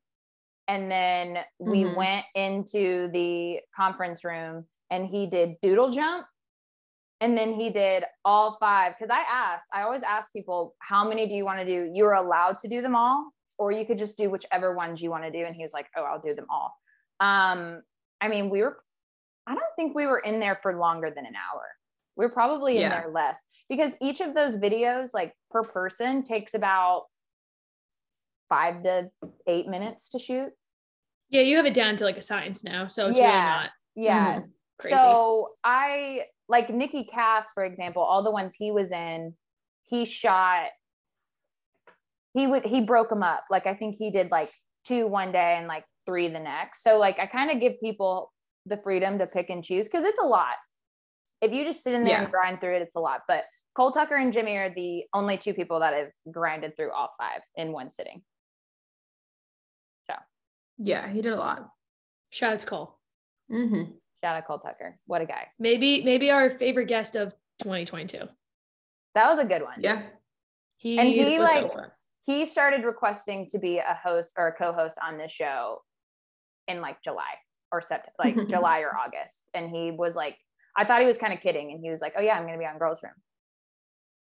[0.68, 1.96] and then we mm-hmm.
[1.96, 6.28] went into the conference room and he did doodle jump
[7.22, 11.28] and then he did all five because I asked, I always ask people, how many
[11.28, 11.92] do you want to do?
[11.94, 15.26] You're allowed to do them all, or you could just do whichever ones you want
[15.26, 15.44] to do.
[15.46, 16.74] And he was like, oh, I'll do them all.
[17.20, 17.82] Um,
[18.22, 18.78] I mean, we were,
[19.46, 21.64] I don't think we were in there for longer than an hour.
[22.16, 23.02] We are probably in yeah.
[23.02, 23.38] there less
[23.70, 27.04] because each of those videos, like per person, takes about
[28.48, 29.12] five to
[29.46, 30.50] eight minutes to shoot.
[31.30, 32.88] Yeah, you have it down to like a science now.
[32.88, 33.26] So it's yeah.
[33.26, 33.70] really not.
[33.96, 34.40] Yeah.
[34.40, 34.90] Mm-hmm.
[34.90, 39.36] So I like Nikki Cass, for example, all the ones he was in,
[39.86, 40.68] he shot.
[42.34, 43.46] He would he broke them up.
[43.50, 44.52] Like I think he did like
[44.86, 46.84] two one day and like three the next.
[46.84, 48.32] So like I kind of give people
[48.66, 50.56] the freedom to pick and choose because it's a lot.
[51.42, 52.24] If you just sit in there yeah.
[52.24, 53.22] and grind through it, it's a lot.
[53.28, 53.46] But
[53.76, 57.42] Cole Tucker and Jimmy are the only two people that have grinded through all five
[57.56, 58.22] in one sitting.
[60.06, 60.16] So
[60.78, 61.70] yeah, he did a lot.
[62.32, 63.00] Shout out to Cole.
[63.52, 63.92] Mm-hmm.
[64.24, 64.98] Shout out Cole Tucker.
[65.06, 65.48] What a guy.
[65.58, 67.34] Maybe, maybe our favorite guest of
[67.64, 68.28] 2022.
[69.16, 69.78] That was a good one.
[69.80, 70.04] Yeah.
[70.78, 71.86] He and he like so
[72.26, 75.82] he started requesting to be a host or a co-host on this show
[76.68, 77.36] in like July
[77.72, 79.44] or September, like July or August.
[79.54, 80.38] And he was like,
[80.76, 82.58] I thought he was kind of kidding, and he was like, "Oh yeah, I'm gonna
[82.58, 83.12] be on Girls Room."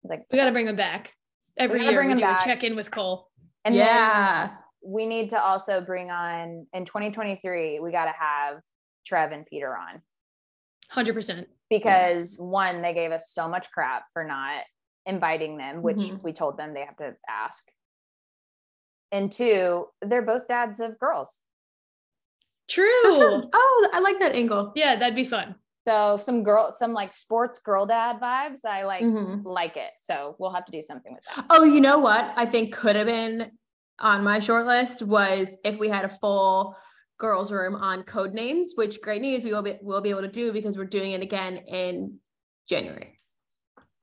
[0.01, 1.13] He's like, "We got to bring him back
[1.57, 1.93] every year.
[1.93, 2.43] Bring we him do back.
[2.43, 3.29] check in with Cole."
[3.65, 4.51] And yeah,
[4.83, 7.79] we need to also bring on in 2023.
[7.79, 8.61] We got to have
[9.05, 10.01] Trev and Peter on.
[10.93, 11.45] 100%.
[11.69, 12.35] Because yes.
[12.37, 14.63] one, they gave us so much crap for not
[15.05, 16.17] inviting them, which mm-hmm.
[16.23, 17.63] we told them they have to ask.
[19.11, 21.41] And two, they're both dads of girls.
[22.69, 22.89] True.
[23.53, 24.71] Oh, I like that angle.
[24.75, 25.55] Yeah, that'd be fun.
[25.87, 28.63] So some girl, some like sports girl dad vibes.
[28.65, 29.45] I like mm-hmm.
[29.45, 29.91] like it.
[29.97, 31.45] So we'll have to do something with that.
[31.49, 32.31] Oh, you know what?
[32.35, 33.51] I think could have been
[33.99, 36.75] on my short list was if we had a full
[37.17, 40.27] girls room on code names, which great news we will be will be able to
[40.27, 42.19] do because we're doing it again in
[42.69, 43.19] January.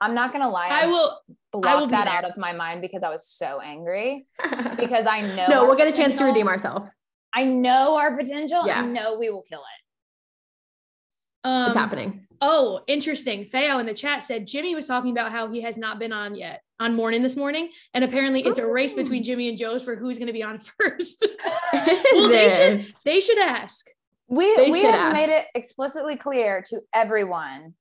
[0.01, 0.69] I'm not gonna lie.
[0.71, 1.21] I will
[1.53, 4.27] block I will that out of my mind because I was so angry
[4.79, 5.47] because I know.
[5.49, 6.89] no, we'll get a chance to redeem ourselves.
[7.35, 8.67] I know our potential.
[8.67, 8.81] Yeah.
[8.81, 11.49] I know we will kill it.
[11.49, 12.27] Um, it's happening.
[12.41, 13.45] Oh, interesting.
[13.45, 16.35] Feo in the chat said Jimmy was talking about how he has not been on
[16.35, 19.97] yet on morning this morning, and apparently it's a race between Jimmy and Joez for
[19.97, 21.27] who's going to be on first.
[21.73, 23.87] well, they should they should ask.
[24.29, 25.17] We they we have ask.
[25.17, 27.75] made it explicitly clear to everyone.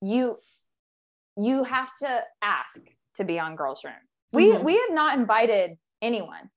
[0.00, 0.38] You
[1.44, 2.80] you have to ask
[3.16, 3.94] to be on Girls Room.
[4.32, 4.64] We mm-hmm.
[4.64, 6.50] we have not invited anyone.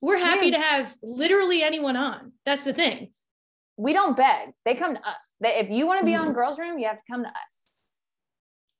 [0.00, 2.32] We're happy we to have literally anyone on.
[2.46, 3.12] That's the thing.
[3.76, 4.50] We don't beg.
[4.64, 5.16] They come to us.
[5.40, 6.28] They, if you want to be mm-hmm.
[6.28, 7.34] on Girls Room, you have to come to us.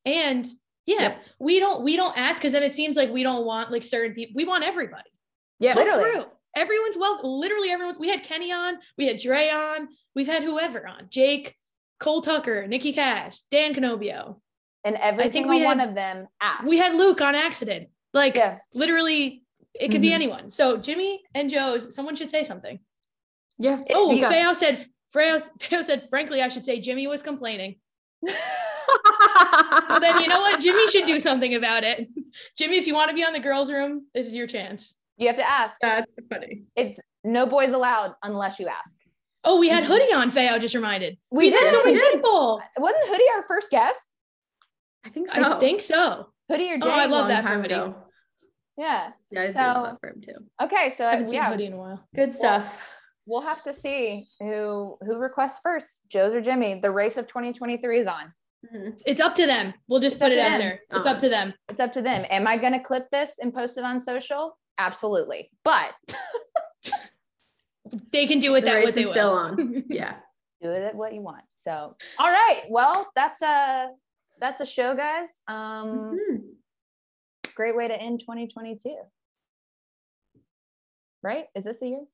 [0.04, 0.46] And
[0.86, 1.22] yeah, yep.
[1.38, 4.14] we don't we don't ask because then it seems like we don't want like certain
[4.14, 4.32] people.
[4.34, 5.10] We want everybody.
[5.58, 6.10] Yeah, literally.
[6.10, 6.24] Through.
[6.56, 7.98] Everyone's well, literally everyone's.
[7.98, 11.54] We had Kenny on, we had Dre on, we've had whoever on, Jake,
[12.00, 14.40] Cole Tucker, Nikki Cass, Dan Canobbio,
[14.84, 16.64] and every I single had, one of them asked.
[16.64, 17.88] We had Luke on accident.
[18.12, 18.58] Like yeah.
[18.74, 19.42] literally,
[19.74, 20.02] it could mm-hmm.
[20.02, 20.50] be anyone.
[20.50, 22.80] So Jimmy and Joez, someone should say something.
[23.58, 23.80] Yeah.
[23.92, 24.86] Oh, Feo said.
[25.12, 26.08] Feo, Feo said.
[26.08, 27.76] Frankly, I should say Jimmy was complaining.
[28.22, 30.60] well, then you know what?
[30.60, 32.08] Jimmy should do something about it.
[32.58, 34.94] Jimmy, if you want to be on the girls' room, this is your chance.
[35.16, 35.76] You have to ask.
[35.82, 36.62] That's funny.
[36.74, 38.96] It's no boys allowed unless you ask.
[39.44, 40.30] Oh, we had hoodie on.
[40.30, 41.16] Faye, just reminded.
[41.30, 41.60] We, we did.
[41.62, 42.14] had so many did.
[42.14, 42.60] people.
[42.76, 44.06] Wasn't Hoodie our first guest?
[45.04, 45.42] I think so.
[45.42, 46.32] I think so.
[46.48, 46.88] Hoodie or Jay?
[46.88, 47.74] Oh, I love that time for Hoodie.
[47.74, 47.94] ago.
[48.76, 49.10] Yeah.
[49.30, 50.34] Yeah, I So- love that for him too.
[50.62, 52.06] Okay, so I haven't seen yeah, hoodie in a while.
[52.14, 52.78] Good stuff.
[53.26, 56.80] we'll have to see who who requests first, Joez or Jimmy.
[56.80, 58.32] The race of 2023 is on.
[58.74, 59.00] Mhm.
[59.06, 59.72] It's up to them.
[59.88, 60.72] We'll just It's put it to out there.
[60.90, 61.14] It's Uh-uh.
[61.14, 61.54] up to them.
[61.68, 62.26] It's up to them.
[62.28, 64.58] Am I going to clip this and post it on social?
[64.78, 65.50] Absolutely.
[65.64, 65.92] But
[68.12, 69.12] They can do with The that race what they is will.
[69.12, 69.84] still on.
[69.88, 70.16] Yeah.
[70.62, 71.42] do it what you want.
[71.56, 72.62] So, all right.
[72.68, 73.88] Well, that's a
[74.40, 75.28] that's a show, guys.
[75.46, 76.56] Um, Mhm.
[77.54, 78.96] great way to end 2022.
[81.22, 81.46] Right?
[81.54, 82.06] Is this the year?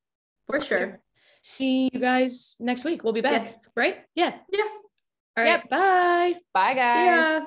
[0.47, 1.01] For sure.
[1.43, 3.05] See you guys next week.
[3.05, 3.45] We'll be back.
[3.45, 3.69] Yes.
[3.77, 4.05] Right?
[4.15, 4.41] Yeah.
[4.51, 4.63] Yeah.
[4.65, 5.47] All right.
[5.47, 5.69] Yep.
[5.71, 6.41] Bye.
[6.53, 7.43] Bye, guys.